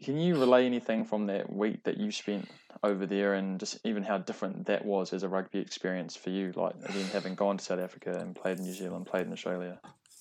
[0.02, 2.48] can you relay anything from that week that you spent
[2.82, 6.52] over there, and just even how different that was as a rugby experience for you?
[6.54, 9.78] Like, again, having gone to South Africa and played in New Zealand, played in Australia.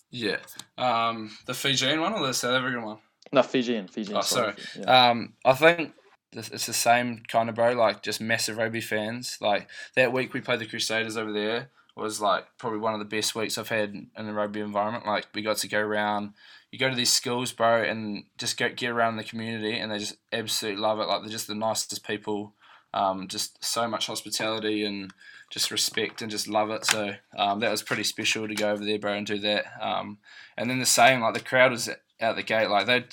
[0.10, 0.38] yeah.
[0.78, 2.98] Um, the Fijian one or the South African one?
[3.32, 4.18] No, Fijian, Fijian.
[4.18, 4.54] Oh, sorry.
[4.78, 5.10] Yeah.
[5.10, 5.94] Um, I think
[6.34, 7.74] it's the same kind of bro.
[7.74, 9.38] Like just massive rugby fans.
[9.42, 11.70] Like that week we played the Crusaders over there
[12.02, 15.06] was like probably one of the best weeks I've had in the rugby environment.
[15.06, 16.34] Like we got to go around.
[16.72, 20.00] You go to these schools, bro, and just go get around the community, and they
[20.00, 21.08] just absolutely love it.
[21.08, 22.54] Like they're just the nicest people.
[22.94, 25.14] Um, just so much hospitality and
[25.50, 26.86] just respect and just love it.
[26.86, 29.64] So um, that was pretty special to go over there, bro, and do that.
[29.80, 30.18] Um,
[30.58, 33.06] and then the same, like the crowd was out the gate, like they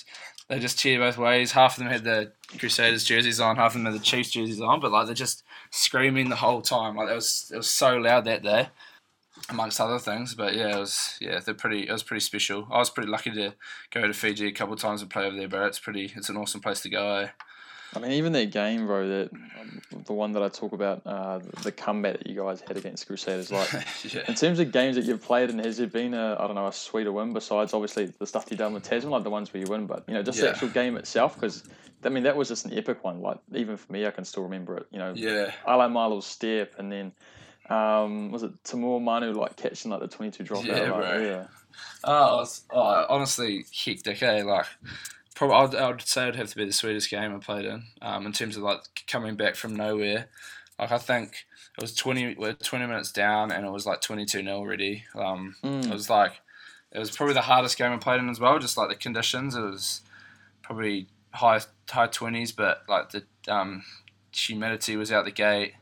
[0.49, 1.53] they just cheer both ways.
[1.53, 4.61] Half of them had the Crusaders jerseys on, half of them had the Chiefs jerseys
[4.61, 6.97] on, but like they're just screaming the whole time.
[6.97, 8.69] Like it was it was so loud that day,
[9.51, 10.35] amongst other things.
[10.35, 11.87] But yeah, it was yeah they're pretty.
[11.89, 12.67] It was pretty special.
[12.71, 13.55] I was pretty lucky to
[13.91, 15.67] go to Fiji a couple of times and play over there, bro.
[15.67, 16.13] It's pretty.
[16.17, 17.17] It's an awesome place to go.
[17.17, 17.29] Eh?
[17.95, 21.41] I mean, even that game, bro, that um, the one that I talk about, uh,
[21.63, 23.73] the comeback that you guys had against Crusaders, like.
[24.13, 24.23] yeah.
[24.29, 26.67] In terms of games that you've played, and has there been a I don't know
[26.67, 29.63] a sweeter win besides obviously the stuff you've done with Tasman, like the ones where
[29.63, 31.35] you win, but you know just the actual game itself?
[31.35, 31.65] Because
[32.05, 33.21] I mean that was just an epic one.
[33.21, 34.87] Like even for me, I can still remember it.
[34.91, 35.53] You know, Yeah.
[35.67, 37.13] Ala Milo's step, and then
[37.71, 40.65] um, was it Tumua Manu like catching like the twenty two drop?
[40.65, 41.21] Yeah, like, bro.
[41.21, 41.47] yeah.
[42.05, 44.23] Oh, was, oh, honestly, hectic.
[44.23, 44.43] Eh?
[44.43, 44.67] Like,
[45.39, 47.85] probably I'd, I'd say it'd have to be the sweetest game I played in.
[48.03, 50.29] Um, in terms of like coming back from nowhere.
[50.79, 51.45] Like I think
[51.77, 52.35] it was twenty.
[52.35, 55.05] We're twenty minutes down, and it was like twenty two 0 already.
[55.15, 55.87] Um, Mm.
[55.87, 56.41] it was like
[56.93, 58.59] it was probably the hardest game I played in as well.
[58.59, 60.01] Just like the conditions, it was
[60.63, 63.85] probably high high twenties, but like the um,
[64.33, 65.75] humidity was out the gate.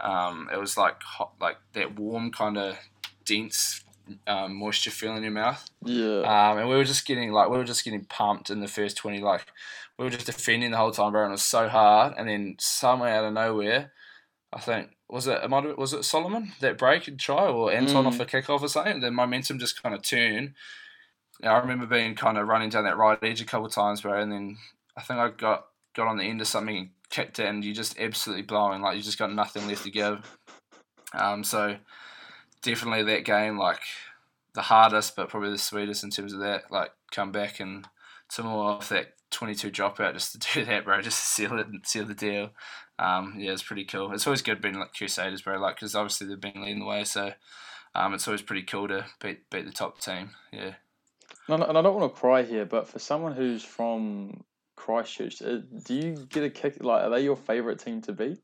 [0.00, 2.76] Um, it was like hot, like that warm kind of
[3.24, 3.82] dense
[4.26, 5.68] um, moisture feel in your mouth.
[5.84, 6.20] Yeah.
[6.20, 8.96] Um, and we were just getting like we were just getting pumped in the first
[8.96, 9.20] twenty.
[9.20, 9.46] Like
[9.98, 12.14] we were just defending the whole time, bro, and it was so hard.
[12.16, 13.92] And then somewhere out of nowhere,
[14.52, 18.04] I think was it it might was it Solomon that break and try or Anton
[18.04, 18.08] Mm.
[18.08, 19.00] off a kickoff or something.
[19.00, 20.54] The momentum just kind of turned.
[21.40, 24.00] And I remember being kind of running down that right edge a couple of times,
[24.00, 24.58] bro, and then
[24.96, 27.72] I think I got got on the end of something and kicked it, and you
[27.72, 30.38] just absolutely blowing like you just got nothing left to give.
[31.14, 31.76] Um, so
[32.62, 33.80] definitely that game, like
[34.54, 36.70] the hardest, but probably the sweetest in terms of that.
[36.70, 37.86] Like come back and
[38.28, 41.68] some more off that twenty-two dropout just to do that, bro, just to seal it
[41.68, 42.50] and seal the deal.
[42.98, 44.12] Um, yeah, it's pretty cool.
[44.12, 47.04] It's always good being like Crusaders, bro, like because obviously they've been leading the way,
[47.04, 47.32] so
[47.94, 50.30] um, it's always pretty cool to beat beat the top team.
[50.52, 50.74] Yeah.
[51.48, 54.44] And I don't want to cry here, but for someone who's from
[54.76, 56.82] Christchurch, uh, do you get a kick?
[56.84, 58.38] Like, are they your favourite team to beat,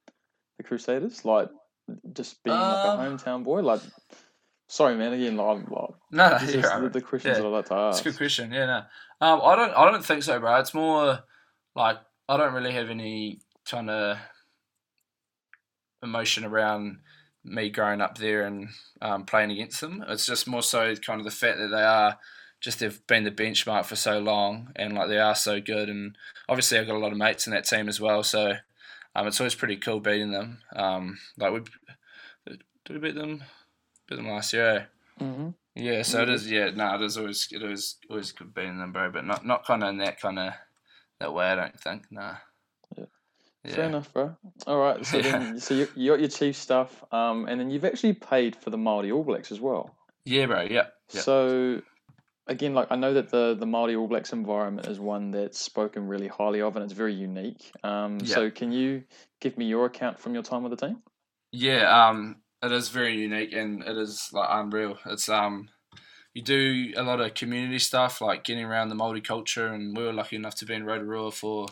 [0.56, 1.22] the Crusaders?
[1.22, 1.50] Like,
[2.12, 3.60] just being like a Uh, hometown boy.
[3.62, 3.80] Like,
[4.68, 5.12] sorry, man.
[5.12, 7.42] Again, like, I'm- like No, no, this right, the, the questions Yeah.
[7.42, 8.06] that I like to That's ask.
[8.06, 8.52] a good question.
[8.52, 8.82] Yeah, no.
[9.26, 9.70] Um, I don't.
[9.72, 10.56] I don't think so, bro.
[10.56, 11.20] It's more
[11.74, 14.18] like I don't really have any kind of
[16.02, 16.98] emotion around
[17.44, 18.68] me growing up there and
[19.02, 20.04] um, playing against them.
[20.08, 22.18] It's just more so kind of the fact that they are
[22.60, 25.88] just they've been the benchmark for so long and like they are so good.
[25.88, 26.16] And
[26.48, 28.54] obviously, I've got a lot of mates in that team as well, so
[29.14, 30.58] um, it's always pretty cool beating them.
[30.74, 31.60] Um, like we
[32.46, 33.42] did we beat them?
[34.08, 34.88] Beat them last year.
[35.20, 35.24] Eh?
[35.24, 36.50] hmm Yeah, so it is.
[36.50, 39.10] Yeah, no, it is always it is always good beating them, bro.
[39.10, 40.52] But not not kind of in that kind of
[41.20, 41.46] that way.
[41.46, 42.04] I don't think.
[42.10, 42.36] Nah.
[42.96, 43.04] Yeah.
[43.64, 43.74] Yeah.
[43.74, 44.36] Fair enough, bro.
[44.66, 47.86] All right, so then, so you, you got your chief stuff, um, and then you've
[47.86, 49.96] actually paid for the Maori All Blacks as well.
[50.26, 50.62] Yeah, bro.
[50.62, 50.88] Yeah.
[51.14, 51.20] Yeah.
[51.22, 51.80] So,
[52.46, 56.06] again, like I know that the the Maori All Blacks environment is one that's spoken
[56.06, 57.70] really highly of, and it's very unique.
[57.82, 58.34] Um, Yeah.
[58.34, 59.04] So, can you
[59.40, 61.02] give me your account from your time with the team?
[61.52, 64.98] Yeah, um, it is very unique and it is like unreal.
[65.06, 65.68] It's um,
[66.32, 70.12] you do a lot of community stuff like getting around the multiculture, and we were
[70.12, 71.68] lucky enough to be in Rotorua for,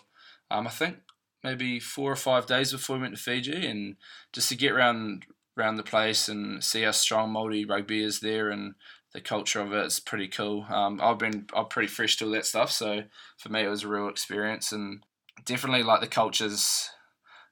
[0.51, 0.99] um, I think
[1.43, 3.97] maybe four or five days before we went to Fiji, and
[4.33, 5.27] just to get around
[5.59, 8.75] around the place and see how strong Maori rugby is there and
[9.14, 10.66] the culture of it is pretty cool.
[10.70, 13.03] Um, I've been I'm pretty fresh to all that stuff, so
[13.38, 15.05] for me it was a real experience and
[15.44, 16.90] definitely like the culture's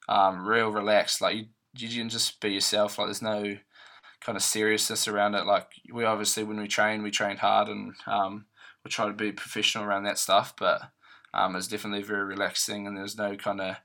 [0.08, 1.20] um, real relaxed.
[1.20, 1.44] Like you
[1.76, 2.98] you can just be yourself.
[2.98, 3.56] Like there's no
[4.20, 5.46] kind of seriousness around it.
[5.46, 8.46] Like we obviously when we train, we train hard and um,
[8.84, 10.54] we try to be professional around that stuff.
[10.58, 10.82] But
[11.32, 13.76] um, it's definitely very relaxing, and there's no kind of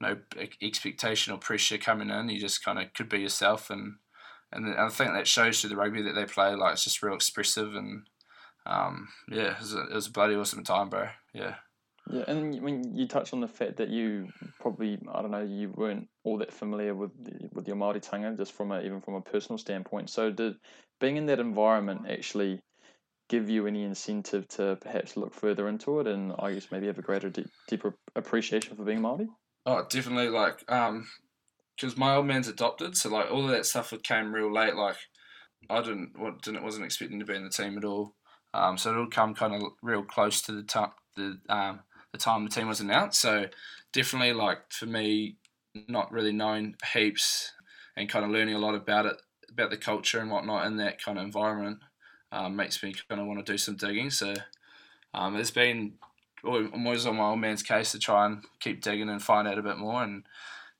[0.00, 0.16] no
[0.62, 2.28] expectation or pressure coming in.
[2.28, 3.96] You just kind of could be yourself, and
[4.52, 6.54] and I think that shows through the rugby that they play.
[6.54, 8.02] Like it's just real expressive, and
[8.66, 11.08] um, yeah, it was, a, it was a bloody awesome time, bro.
[11.32, 11.54] Yeah.
[12.10, 15.44] Yeah, and I mean, you touched on the fact that you probably, I don't know,
[15.44, 19.14] you weren't all that familiar with the, with your Maoritanga, just from a, even from
[19.14, 20.10] a personal standpoint.
[20.10, 20.56] So, did
[20.98, 22.58] being in that environment actually
[23.28, 26.98] give you any incentive to perhaps look further into it, and I guess maybe have
[26.98, 29.28] a greater, deep, deeper appreciation for being Maori?
[29.66, 30.30] Oh, definitely.
[30.30, 31.06] Like, um,
[31.80, 34.74] because my old man's adopted, so like all of that stuff came real late.
[34.74, 34.96] Like,
[35.68, 36.12] I didn't,
[36.42, 38.14] didn't, wasn't expecting to be in the team at all.
[38.52, 41.80] Um, so it'll come kind of real close to the time, the um,
[42.12, 43.20] the time the team was announced.
[43.20, 43.46] So
[43.92, 45.36] definitely, like for me,
[45.88, 47.52] not really knowing heaps
[47.96, 49.16] and kind of learning a lot about it,
[49.50, 51.78] about the culture and whatnot in that kind of environment,
[52.32, 54.10] um, makes me kind of want to do some digging.
[54.10, 54.34] So
[55.14, 55.94] um, it's been
[56.44, 59.58] I'm always on my old man's case to try and keep digging and find out
[59.58, 60.24] a bit more and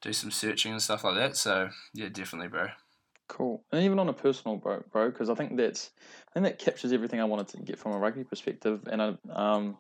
[0.03, 1.37] do some searching and stuff like that.
[1.37, 2.69] So yeah, definitely, bro.
[3.29, 3.63] Cool.
[3.71, 5.91] And even on a personal bro, bro, because I think that's
[6.31, 8.81] I think that captures everything I wanted to get from a rugby perspective.
[8.91, 9.77] And I, um,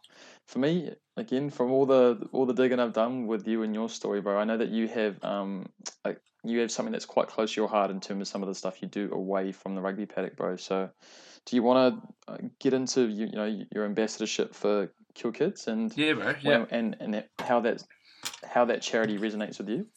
[0.47, 3.89] for me, again, from all the all the digging I've done with you and your
[3.89, 5.69] story, bro, I know that you have um,
[6.05, 8.49] a, you have something that's quite close to your heart in terms of some of
[8.49, 10.55] the stuff you do away from the rugby paddock, bro.
[10.55, 10.89] So,
[11.45, 15.93] do you want to get into you, you know your ambassadorship for Cure Kids and
[15.97, 16.35] Yeah, bro.
[16.41, 16.67] Yeah.
[16.71, 17.83] and and how that
[18.45, 19.89] how that charity resonates with you?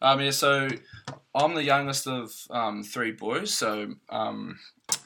[0.00, 0.68] Um, yeah, so
[1.34, 3.54] I'm the youngest of um, three boys.
[3.54, 4.58] So um,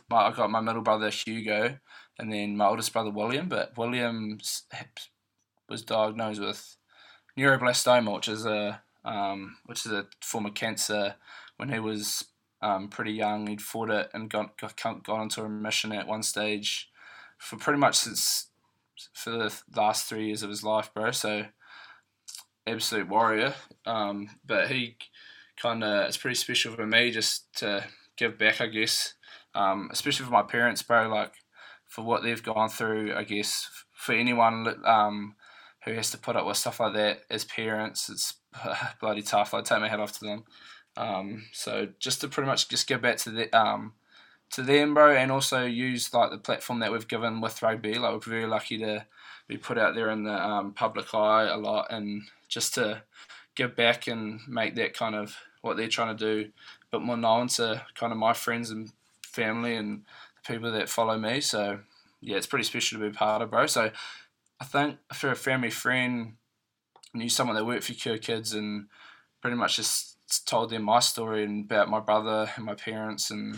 [0.09, 1.79] my, I got my middle brother Hugo,
[2.19, 3.49] and then my oldest brother William.
[3.49, 4.39] But William
[5.69, 6.77] was diagnosed with
[7.39, 11.15] neuroblastoma, which is a um, which is a form of cancer.
[11.57, 12.25] When he was
[12.61, 16.91] um, pretty young, he'd fought it and got, got got into remission at one stage
[17.39, 18.49] for pretty much since
[19.13, 21.11] for the last three years of his life, bro.
[21.11, 21.47] So
[22.67, 23.55] absolute warrior.
[23.85, 24.97] Um, but he
[25.57, 27.85] kind of it's pretty special for me just to
[28.17, 29.15] give back, I guess.
[29.55, 31.09] Um, especially for my parents, bro.
[31.09, 31.33] Like
[31.87, 35.35] for what they've gone through, I guess for anyone um,
[35.85, 38.35] who has to put up with stuff like that as parents, it's
[39.01, 39.55] bloody tough.
[39.55, 40.45] I take my hat off to them.
[40.97, 43.93] Um, so just to pretty much just go back to the um,
[44.51, 47.95] to them, bro, and also use like the platform that we've given with rugby.
[47.95, 49.07] Like we're very lucky to
[49.49, 53.03] be put out there in the um, public eye a lot, and just to
[53.55, 56.51] give back and make that kind of what they're trying to do
[56.93, 58.91] a bit more known to kind of my friends and
[59.23, 60.03] family and
[60.37, 61.41] the people that follow me.
[61.41, 61.81] So
[62.21, 63.67] yeah, it's pretty special to be part of, bro.
[63.67, 63.91] So
[64.61, 66.35] I think for a family friend,
[67.15, 68.87] knew someone that worked for Cure Kids and
[69.41, 73.57] pretty much just told them my story and about my brother and my parents and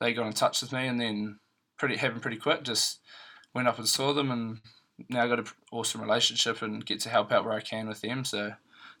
[0.00, 1.38] they got in touch with me and then
[1.78, 2.62] pretty happened pretty quick.
[2.64, 3.00] Just
[3.54, 4.58] went up and saw them and
[5.08, 8.00] now I got an awesome relationship and get to help out where I can with
[8.00, 8.24] them.
[8.24, 8.52] So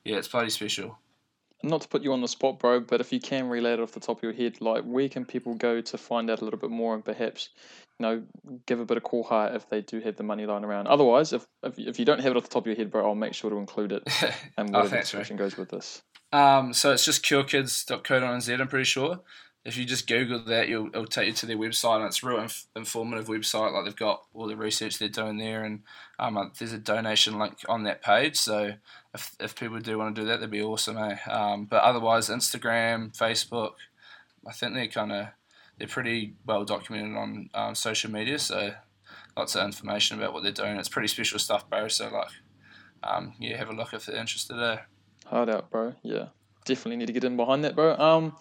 [0.04, 0.98] yeah, it's bloody special.
[1.64, 3.92] Not to put you on the spot, bro, but if you can relay it off
[3.92, 6.58] the top of your head, like where can people go to find out a little
[6.58, 7.50] bit more and perhaps,
[8.00, 8.22] you know,
[8.66, 10.88] give a bit of koha if they do have the money lying around.
[10.88, 13.06] Otherwise, if if, if you don't have it off the top of your head, bro,
[13.06, 14.02] I'll make sure to include it
[14.56, 16.02] and Oh, whatever thanks, goes with this.
[16.32, 19.20] Um, so it's just curekids.co.nz, I'm pretty sure.
[19.64, 22.26] If you just Google that, you'll, it'll take you to their website, and it's a
[22.26, 23.72] real inf- informative website.
[23.72, 25.82] Like they've got all the research they're doing there, and
[26.18, 28.36] um, uh, there's a donation link on that page.
[28.36, 28.72] So
[29.14, 31.16] if, if people do want to do that, that'd be awesome, eh?
[31.30, 33.74] Um, but otherwise, Instagram, Facebook,
[34.46, 35.26] I think they're kind of
[35.78, 38.38] they're pretty well documented on um, social media.
[38.38, 38.72] So
[39.36, 40.76] lots of information about what they're doing.
[40.76, 41.88] It's pretty special stuff, bro.
[41.88, 42.28] So like,
[43.02, 44.60] um, yeah, have a look if they're interested.
[44.60, 44.78] Eh?
[45.26, 45.94] Hard out, bro.
[46.02, 46.26] Yeah,
[46.64, 47.96] definitely need to get in behind that, bro.
[47.96, 48.36] Um,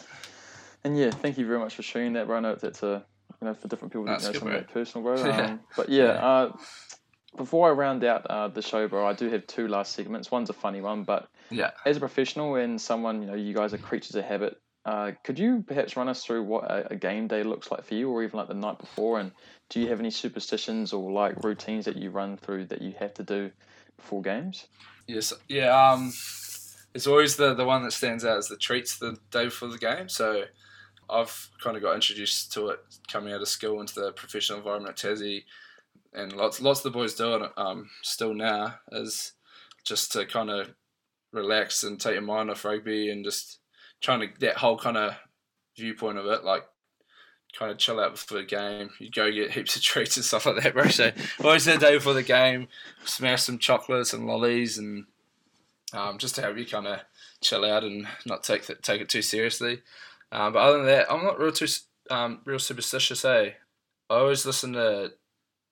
[0.84, 2.38] and yeah, thank you very much for sharing that, bro.
[2.38, 3.06] I know that's a
[3.42, 4.58] you know for different people That's know something bro.
[4.60, 5.16] that personal, bro.
[5.26, 5.46] Yeah.
[5.46, 6.52] Um, but yeah, uh,
[7.38, 10.30] before I round out uh, the show, bro, I do have two last segments.
[10.32, 11.72] One's a funny one, but Yeah.
[11.86, 14.58] as a professional and someone, you know, you guys are creatures of habit.
[14.84, 17.94] Uh, could you perhaps run us through what a, a game day looks like for
[17.94, 19.20] you, or even like the night before?
[19.20, 19.32] And
[19.70, 23.14] do you have any superstitions or like routines that you run through that you have
[23.16, 23.52] to do
[23.96, 24.68] before games?
[25.08, 25.70] Yes, yeah.
[25.92, 26.12] Um,
[26.94, 29.78] it's always the the one that stands out as the treats the day before the
[29.78, 30.10] game.
[30.10, 30.46] So
[31.12, 32.80] I've kind of got introduced to it
[33.12, 35.44] coming out of school into the professional environment at Tassie,
[36.14, 39.34] and lots lots of the boys do it um, still now is
[39.84, 40.74] just to kind of
[41.34, 43.60] relax and take your mind off rugby and just
[44.02, 45.16] trying to that whole kind of
[45.78, 46.64] viewpoint of it like
[47.58, 48.90] kind of chill out before the game.
[49.00, 50.88] You go get heaps of treats and stuff like that, bro.
[50.88, 51.12] So
[51.44, 52.68] always the day before the game,
[53.06, 55.06] smash some chocolates and lollies and
[55.94, 57.02] um, just to help you kind of
[57.42, 59.82] chill out and not take th- take it too seriously.
[60.32, 61.68] Um, but other than that, I'm not real too
[62.10, 63.26] um, real superstitious.
[63.26, 63.52] Eh?
[64.10, 65.12] I always listen to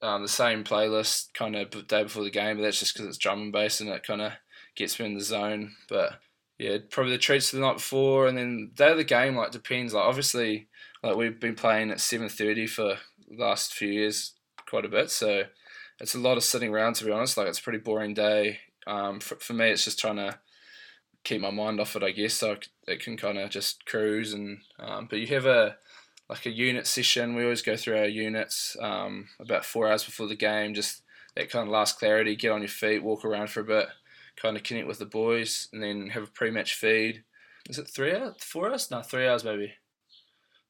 [0.02, 3.08] um, the same playlist kind of the day before the game, but that's just because
[3.08, 4.34] it's drum and bass and it kind of
[4.76, 5.76] gets me in the zone.
[5.90, 6.14] But
[6.58, 9.94] yeah, probably the treats the night before, and then day of the game like depends.
[9.94, 10.68] Like obviously,
[11.04, 12.98] like we've been playing at seven thirty for
[13.28, 14.34] the last few years
[14.70, 15.44] quite a bit, so
[16.00, 17.38] it's a lot of sitting around to be honest.
[17.38, 18.60] Like it's a pretty boring day.
[18.88, 20.40] Um, for, for me, it's just trying to
[21.24, 23.86] keep my mind off it, I guess, so I c- it can kind of just
[23.86, 24.34] cruise.
[24.34, 25.78] And um, but you have a
[26.30, 27.36] like a unit session.
[27.36, 30.74] We always go through our units um, about four hours before the game.
[30.74, 31.02] Just
[31.36, 32.36] that kind of last clarity.
[32.36, 33.88] Get on your feet, walk around for a bit,
[34.36, 37.24] kind of connect with the boys, and then have a pre-match feed.
[37.70, 38.36] Is it three hours?
[38.40, 38.92] Four hours?
[38.92, 39.74] No, three hours maybe.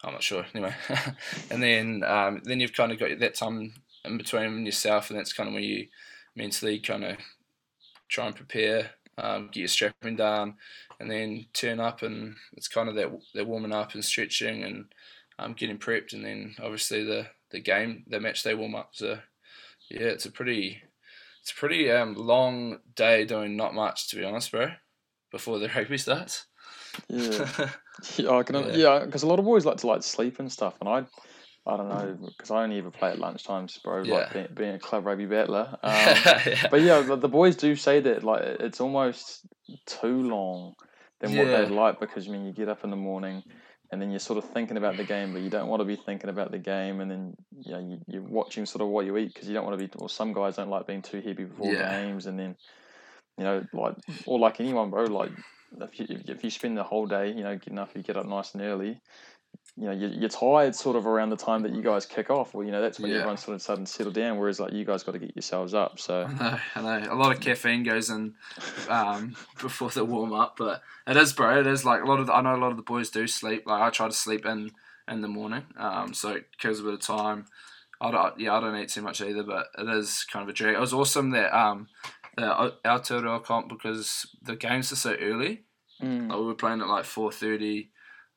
[0.03, 0.45] I'm not sure.
[0.53, 0.73] Anyway,
[1.51, 3.73] and then um, then you've kind of got that time
[4.05, 5.87] in between yourself, and that's kind of when you
[6.35, 7.17] mentally kind of
[8.07, 10.55] try and prepare, um, get your strapping down,
[10.99, 14.85] and then turn up, and it's kind of that that warming up and stretching and
[15.37, 18.89] um, getting prepped, and then obviously the the game, the match day warm up.
[18.93, 19.19] So
[19.89, 20.81] yeah, it's a pretty
[21.41, 24.71] it's a pretty um, long day doing not much to be honest, bro.
[25.31, 26.45] Before the rugby starts.
[27.07, 27.69] Yeah.
[28.15, 28.55] Yeah, I can.
[28.55, 28.75] Yeah.
[28.75, 30.99] Yeah, because a lot of boys like to like sleep and stuff, and I,
[31.69, 34.03] I don't know, because I only ever play at lunchtimes, bro.
[34.03, 34.29] Like Yeah.
[34.31, 35.77] being, being a club rugby battler.
[35.83, 36.67] Um, yeah.
[36.71, 39.41] but yeah, the, the boys do say that like it's almost
[39.85, 40.75] too long
[41.21, 43.43] than what they'd like because I mean you get up in the morning
[43.91, 45.95] and then you're sort of thinking about the game, but you don't want to be
[45.95, 47.33] thinking about the game, and then
[47.65, 49.87] you know you, you're watching sort of what you eat because you don't want to
[49.87, 49.91] be.
[49.97, 51.87] Or some guys don't like being too heavy before Yeah.
[51.89, 52.55] games, and then
[53.37, 53.95] you know like
[54.25, 55.05] or like anyone, bro.
[55.05, 55.31] Like
[55.81, 58.27] if you if you spend the whole day, you know, getting up, you get up
[58.27, 59.01] nice and early.
[59.77, 62.53] You know, you're, you're tired sort of around the time that you guys kick off.
[62.53, 63.17] Well, you know, that's when Yeah.
[63.17, 64.37] everyone's sort of starting to settle down.
[64.37, 65.99] Whereas, like, you guys got to get yourselves up.
[65.99, 67.13] So, I know, I know.
[67.13, 68.33] A lot of caffeine goes in
[68.89, 71.59] um, before the warm up, but it is, bro.
[71.59, 72.27] It is like a lot of.
[72.27, 73.63] The, I know a lot of the boys do sleep.
[73.65, 74.71] Like I try to sleep in
[75.07, 77.45] in the morning, um, so it kills a bit of time.
[78.01, 80.53] I don't, yeah, I don't eat too much either, but it is kind of a
[80.53, 80.75] drag.
[80.75, 81.87] It was awesome that um,
[82.37, 85.63] the Aotearoa comp because the games are so early.
[86.01, 87.89] mm, Like we were playing at like four thirty,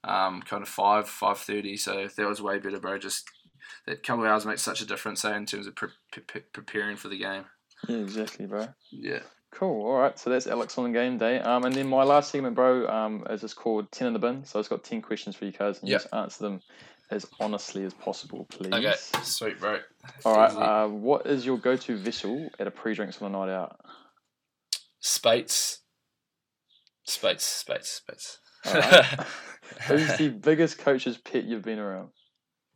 [0.04, 1.76] um, kind of five five thirty.
[1.76, 2.98] So that was way better, bro.
[2.98, 3.28] Just
[3.86, 5.88] that couple of hours makes such a difference, eh, in terms of pre-
[6.26, 7.44] pre- preparing for the game.
[7.88, 8.68] yeah, exactly, bro.
[8.90, 9.20] Yeah.
[9.52, 9.84] Cool.
[9.86, 10.18] All right.
[10.18, 11.38] So that's Alex on game day.
[11.38, 14.44] Um, and then my last segment, bro, um, is just called ten in the bin.
[14.44, 16.02] So it's got ten questions for you guys, and you Yep.
[16.02, 16.60] just answer them
[17.10, 18.72] as honestly as possible, please.
[18.72, 19.78] Okay, sweet, bro.
[20.24, 20.50] All right.
[20.50, 23.78] Uh, what is your go-to vessel at a pre-drinks on a night out?
[25.00, 25.80] Spates.
[27.04, 28.38] Spates, Spates, Spates.
[28.66, 29.04] Right.
[29.86, 32.10] Who's the biggest coach's pet you've been around?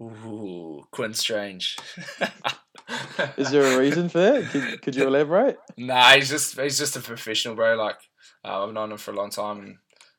[0.01, 1.77] Ooh, Quinn Strange.
[3.37, 4.45] Is there a reason for that?
[4.51, 5.59] Could, could you elaborate?
[5.77, 7.77] Nah, he's just he's just a professional, bro.
[7.77, 7.97] Like
[8.45, 9.77] uh, I've known him for a long time, and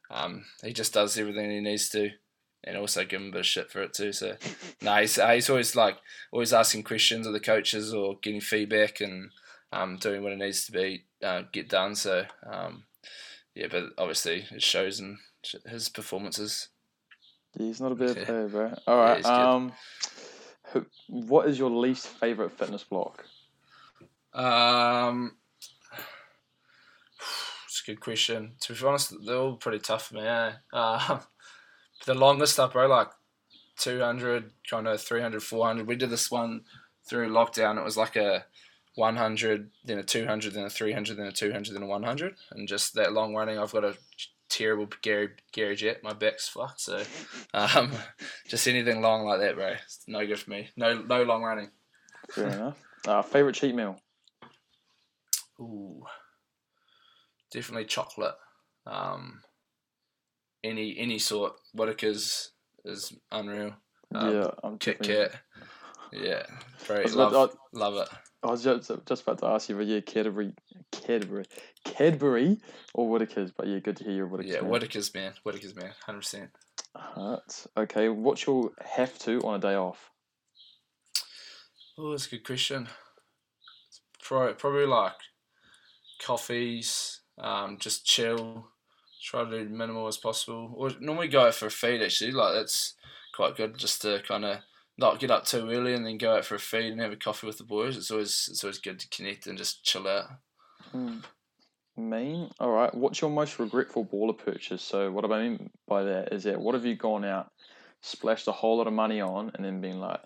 [0.09, 2.09] um, he just does everything he needs to,
[2.63, 4.11] and also give him a bit of shit for it too.
[4.11, 4.35] So,
[4.81, 5.97] nah, he's, uh, he's always like
[6.31, 9.29] always asking questions of the coaches or getting feedback and
[9.71, 11.95] um, doing what it needs to be uh, get done.
[11.95, 12.83] So, um,
[13.55, 15.17] yeah, but obviously it shows sh-
[15.65, 16.69] his performances.
[17.57, 18.25] He's not a bad Yeah.
[18.25, 18.73] player, bro.
[18.87, 19.23] All Yeah, right.
[19.23, 19.25] good.
[19.25, 19.73] um,
[20.71, 23.25] who, what is your least favorite fitness block?
[24.33, 25.37] Um,
[27.65, 28.53] it's a good question.
[28.61, 30.21] To be honest, they're all pretty tough for me.
[30.21, 30.51] Eh?
[30.73, 31.19] Uh,
[32.05, 33.09] the longest up, bro, like
[33.77, 35.87] 200, kind of 300, 400.
[35.87, 36.61] We did this one
[37.07, 37.77] through lockdown.
[37.77, 38.45] It was like a
[38.95, 42.35] 100, then a 200, then a 300, then a 200, then a 100.
[42.51, 43.95] And just that long running, I've got a
[44.49, 46.03] terrible Gary Gary Jet.
[46.03, 46.81] My back's fucked.
[46.81, 47.03] So
[47.53, 47.91] um,
[48.47, 49.73] just anything long like that, bro.
[49.83, 50.69] It's no good for me.
[50.75, 51.71] No, no long running.
[52.31, 52.77] Fair enough.
[53.07, 53.99] Uh, favorite cheat meal?
[55.59, 56.03] Ooh,
[57.51, 58.35] definitely chocolate.
[58.85, 59.41] Um,
[60.63, 61.53] any any sort.
[61.73, 62.51] Whittaker's
[62.85, 63.73] is unreal.
[64.13, 65.31] Um, yeah, I'm Kit Kat.
[66.11, 66.43] Yeah,
[66.89, 68.09] was love love it.
[68.43, 70.53] I was just, just about to ask you, but yeah, Cadbury,
[70.91, 71.45] Cadbury,
[71.83, 72.59] Cadbury,
[72.93, 73.51] or Whittakers.
[73.55, 74.53] But yeah, good to hear your Whittakers.
[74.53, 74.69] Yeah, man.
[74.71, 75.33] Whittaker's man.
[75.43, 75.91] Whittaker's man.
[76.05, 76.49] Hundred percent.
[76.95, 80.11] Alright, Okay, what's your have to on a day off?
[81.97, 82.87] Oh, that's a good question.
[84.21, 85.13] Probably, probably like
[86.23, 87.21] coffees.
[87.39, 88.67] Um, just chill.
[89.23, 90.73] Try to do minimal as possible.
[90.75, 92.31] Or normally go for a feed actually.
[92.31, 92.93] Like that's
[93.35, 94.59] quite good just to kind of
[94.97, 97.17] not get up too early and then go out for a feed and have a
[97.17, 97.97] coffee with the boys.
[97.97, 100.25] It's always it's always good to connect and just chill out.
[100.91, 101.19] Hmm.
[101.95, 102.49] Mean.
[102.59, 102.93] All right.
[102.93, 104.83] What's your most regretful baller purchase?
[104.83, 107.51] So what I mean by that is that what have you gone out,
[108.01, 110.21] splashed a whole lot of money on, and then been like,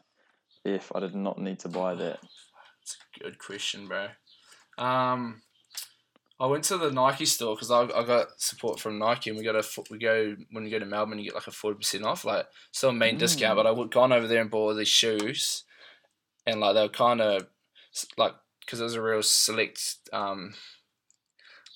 [0.65, 2.19] "If I did not need to buy that."
[2.83, 4.07] It's a good question, bro.
[4.79, 5.43] Um,
[6.41, 9.45] I went to the Nike store because I, I got support from Nike, and we
[9.45, 12.03] got a we go when you go to Melbourne, you get like a forty percent
[12.03, 13.57] off, like still a main discount.
[13.57, 15.63] But I would gone over there and bought all these shoes,
[16.47, 17.45] and like they were kind of
[18.17, 20.55] like because it was a real select um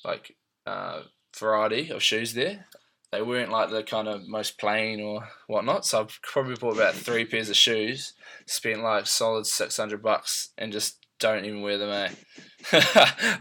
[0.04, 0.36] like
[0.66, 1.02] uh
[1.38, 2.66] variety of shoes there.
[3.12, 5.86] They weren't like the kind of most plain or whatnot.
[5.86, 8.14] So I probably bought about three pairs of shoes,
[8.48, 11.90] spent like solid six hundred bucks, and just don't even wear them.
[11.90, 12.10] Eh?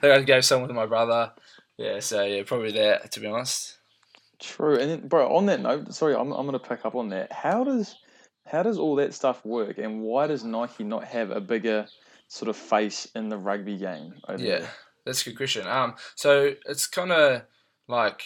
[0.01, 1.33] then I gave some with my brother.
[1.77, 3.79] Yeah, so yeah, probably that to be honest.
[4.41, 4.79] True.
[4.79, 7.33] And then, bro, on that note, sorry, I'm I'm gonna pick up on that.
[7.33, 7.97] How does
[8.47, 11.87] how does all that stuff work, and why does Nike not have a bigger
[12.29, 14.15] sort of face in the rugby game?
[14.29, 14.71] Over Yeah, there?
[15.07, 15.67] that's a good question.
[15.67, 17.43] Um, so it's kind of
[17.89, 18.23] like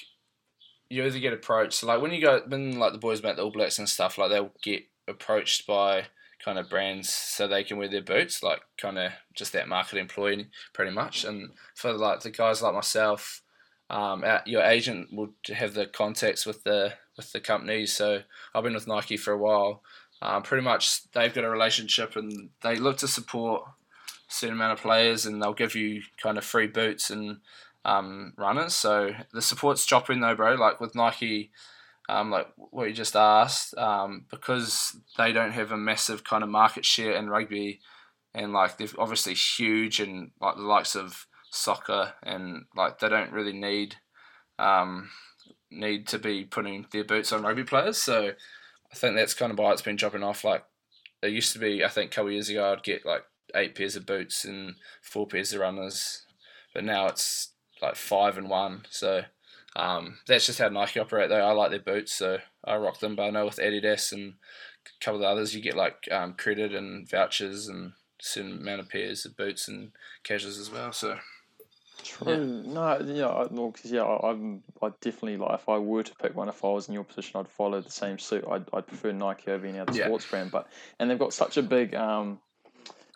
[0.91, 1.83] you either get approached.
[1.85, 4.31] Like when you go, when like the boys make the All Blacks and stuff, like
[4.31, 6.05] they'll get approached by
[6.45, 9.99] kind of brands so they can wear their boots, like kind of just that market
[9.99, 11.25] employee, pretty much.
[11.25, 13.43] And for like the guys like myself,
[13.91, 17.93] um, your agent will have the contacts with the with the companies.
[17.93, 18.23] So
[18.55, 19.83] I've been with Nike for a while.
[20.21, 24.73] Um, pretty much they've got a relationship and they look to support a certain amount
[24.73, 27.39] of players and they'll give you kind of free boots and
[27.85, 28.75] um, runners.
[28.75, 30.55] So the support's dropping though, bro.
[30.55, 31.51] Like with Nike,
[32.09, 36.49] um, like what you just asked, um, because they don't have a massive kind of
[36.49, 37.81] market share in rugby,
[38.35, 43.33] and like they're obviously huge and like the likes of soccer, and like they don't
[43.33, 43.97] really need
[44.59, 45.11] um,
[45.71, 47.99] need to be putting their boots on rugby players.
[47.99, 48.33] So
[48.93, 50.45] I think that's kind of why it's been dropping off.
[50.45, 50.65] Like
[51.23, 53.23] it used to be, I think a couple years ago, I'd get like
[53.55, 56.23] eight pairs of boots and four pairs of runners,
[56.75, 57.53] but now it's
[57.83, 58.85] like five and one.
[58.91, 59.23] So
[59.77, 61.29] um, that's just how Nike operate.
[61.29, 63.17] Though I like their boots, so I rock them.
[63.17, 64.35] But I know with Adidas and
[64.87, 67.93] a couple of the others, you get like um, credit and vouchers and a
[68.23, 69.93] certain amount of pairs of boots and
[70.25, 70.93] casuals as well.
[70.93, 71.17] So
[72.03, 72.63] True.
[72.65, 76.15] No, yeah, I- well, 'cause, yeah, I, I'm, I definitely like if I were to
[76.15, 78.45] pick one, if I was in your position, I'd follow the same suit.
[78.49, 80.07] I'd, I'd prefer Nike over any other Yeah.
[80.07, 82.39] sports brand, but and they've got such a big um,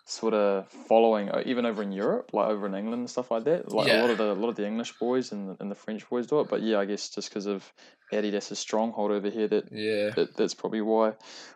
[0.05, 3.45] sort of following, uh, even over in Europe, like over in England and stuff like
[3.45, 3.71] that.
[3.71, 5.75] Like a lot of the a lot of the English boys and the, and the
[5.75, 6.49] French boys do it.
[6.49, 7.71] But yeah, I guess just because of
[8.11, 11.13] Adidas's stronghold over here, that, yeah, that that's probably why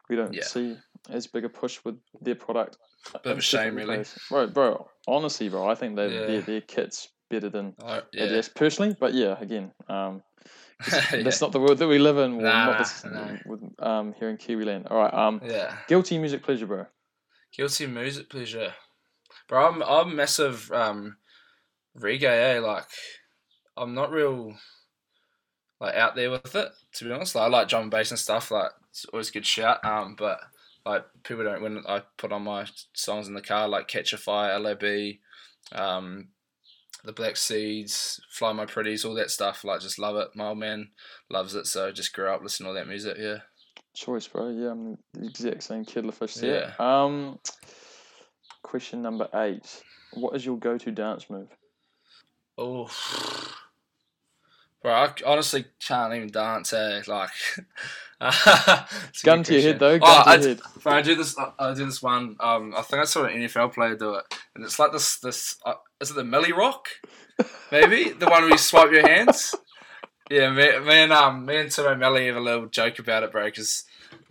[0.09, 0.43] we don't Yeah.
[0.45, 0.77] see
[1.09, 2.77] as big a push with their product.
[3.23, 3.95] bit of a shame, really.
[3.97, 4.21] places.
[4.29, 6.25] Bro, bro, honestly, bro, I think they Yeah.
[6.27, 8.01] their, their kits better than yeah.
[8.13, 8.41] yeah.
[8.55, 8.95] personally.
[8.97, 10.23] But yeah, again, um,
[10.91, 11.21] yeah.
[11.23, 12.37] that's not the world that we live in.
[12.37, 13.37] Nah, not this, nah.
[13.45, 14.89] with um here in Kiwiland.
[14.89, 15.75] All right, um, yeah.
[15.87, 16.85] guilty music pleasure, bro.
[17.57, 18.75] Guilty music pleasure.
[19.47, 21.17] Bro, I'm I'm massive um
[21.99, 22.59] reggae, eh?
[22.59, 22.85] Like
[23.75, 24.55] I'm not real
[25.81, 27.33] like out there with it, to be honest.
[27.33, 29.83] Like I like drum and bass and stuff, like it's always good shout.
[29.83, 30.39] Um but
[30.85, 35.17] like people don't when I put on my songs in the car like Katchafire, LAB,
[35.81, 36.29] um
[37.03, 40.29] the Black Seeds, Fly My Pretties, all that stuff, like just love it.
[40.35, 40.89] My old man
[41.29, 43.39] loves it, so just grew up listening to all that music, yeah.
[43.97, 44.49] Choice, bro.
[44.49, 46.75] Yeah, I'm the exact same Fish there.
[46.79, 47.03] Yeah.
[47.03, 47.39] Um,
[48.61, 49.81] question number eight.
[50.13, 51.47] What is your go-to dance move?
[52.59, 52.91] Oh,
[54.83, 56.73] bro, I honestly can't even dance.
[56.73, 57.01] Eh?
[57.07, 57.31] Like,
[58.21, 59.95] it's Gun to your head, though.
[59.95, 60.61] Oh, Gun to I, head.
[60.83, 61.35] bro, I do this.
[61.39, 62.35] I- do this one.
[62.39, 65.17] Um, I think I saw an NFL player do it, and it's like this.
[65.17, 66.87] This uh, is it the Milly Rock?
[67.71, 69.55] Maybe the one where you swipe your hands.
[70.29, 73.31] Yeah, me, me and um, me and Timo Melly have a little joke about it,
[73.31, 73.45] bro.
[73.45, 73.85] Because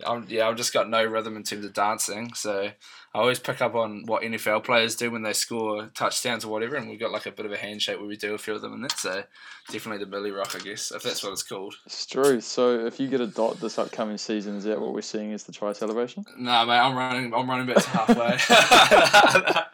[0.05, 2.69] I'm yeah, I've just got no rhythm in terms of dancing, so
[3.15, 6.75] I always pick up on what NFL players do when they score touchdowns or whatever,
[6.75, 8.61] and we've got like a bit of a handshake where we do a few of
[8.61, 8.91] them in it.
[8.91, 9.23] So
[9.71, 11.73] definitely the Milly Rock, I guess, if that's what it's called.
[11.85, 12.39] It's true.
[12.41, 15.43] So if you get a dot this upcoming season, is that what we're seeing as
[15.43, 16.25] the try celebration?
[16.37, 17.33] Nah, mate, I'm running.
[17.33, 18.37] I'm running back to halfway.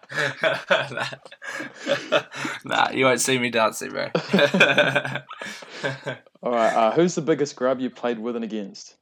[2.65, 4.07] nah, you won't see me dancing, bro.
[6.43, 6.73] All right.
[6.73, 8.95] Uh, who's the biggest grub you played with and against?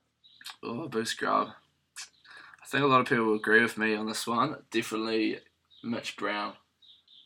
[0.64, 1.48] Oh, boost grab.
[1.48, 4.56] I think a lot of people will agree with me on this one.
[4.72, 5.40] Definitely
[5.84, 6.54] Mitch Brown.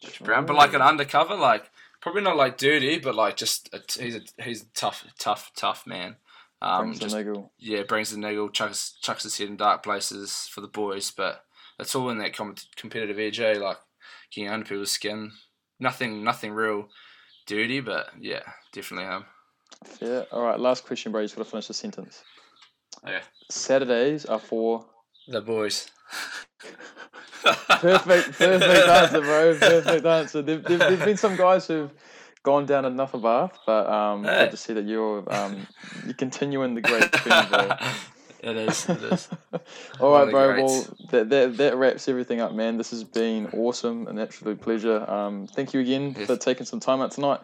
[0.03, 1.69] Mitch Brown, but like an undercover, like
[2.01, 5.85] probably not like dirty, but like just a, he's a he's a tough, tough, tough
[5.85, 6.15] man.
[6.61, 7.51] Um, Brings the niggle.
[7.59, 11.43] yeah, brings the niggle, chucks chucks his head in dark places for the boys, but
[11.79, 13.57] it's all in that com- competitive edge, eh?
[13.59, 13.77] Like
[14.31, 15.31] getting under people's skin.
[15.79, 16.87] Nothing, nothing real
[17.45, 19.25] dirty, but yeah, definitely him.
[19.99, 20.23] Yeah.
[20.31, 20.59] All right.
[20.59, 21.21] Last question, bro.
[21.21, 22.23] You just got to finish the sentence.
[23.07, 23.21] Okay.
[23.49, 24.85] Saturdays are for
[25.27, 25.89] The boys.
[27.69, 29.57] perfect, perfect answer, bro.
[29.59, 30.41] Perfect answer.
[30.41, 31.91] There, there, there's been some guys who've
[32.43, 34.45] gone down enough of bath, but um, Hey.
[34.45, 35.67] good to see that you're um,
[36.07, 37.69] you continuing the great trend, bro.
[38.45, 38.89] it is.
[38.89, 39.29] It is.
[39.99, 40.53] All right, bro.
[40.53, 40.61] greats.
[40.87, 42.77] Well, that, that that wraps everything up, man.
[42.77, 45.09] This has been awesome, an absolute pleasure.
[45.09, 46.27] Um, thank you again Yes.
[46.27, 47.41] for taking some time out tonight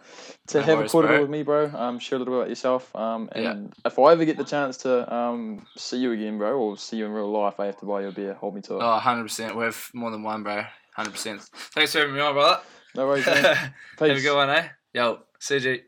[0.48, 1.22] to No have worries, a quarter bro.
[1.22, 1.72] with me, bro.
[1.74, 2.96] Um, share a little bit about yourself.
[2.96, 3.56] Um, and Yeah.
[3.86, 7.06] if I ever get the chance to um see you again, bro, or see you
[7.06, 8.34] in real life, I have to buy you a beer.
[8.36, 8.82] Hold me to it.
[8.84, 9.56] Oh, 100%.
[9.56, 10.64] We have more than one, bro.
[10.98, 11.42] 100%.
[11.74, 12.62] Thanks for having me on, brother.
[12.96, 13.44] No worries, man.
[14.00, 14.68] Have a good one, eh?
[14.94, 15.84] Yo, CG.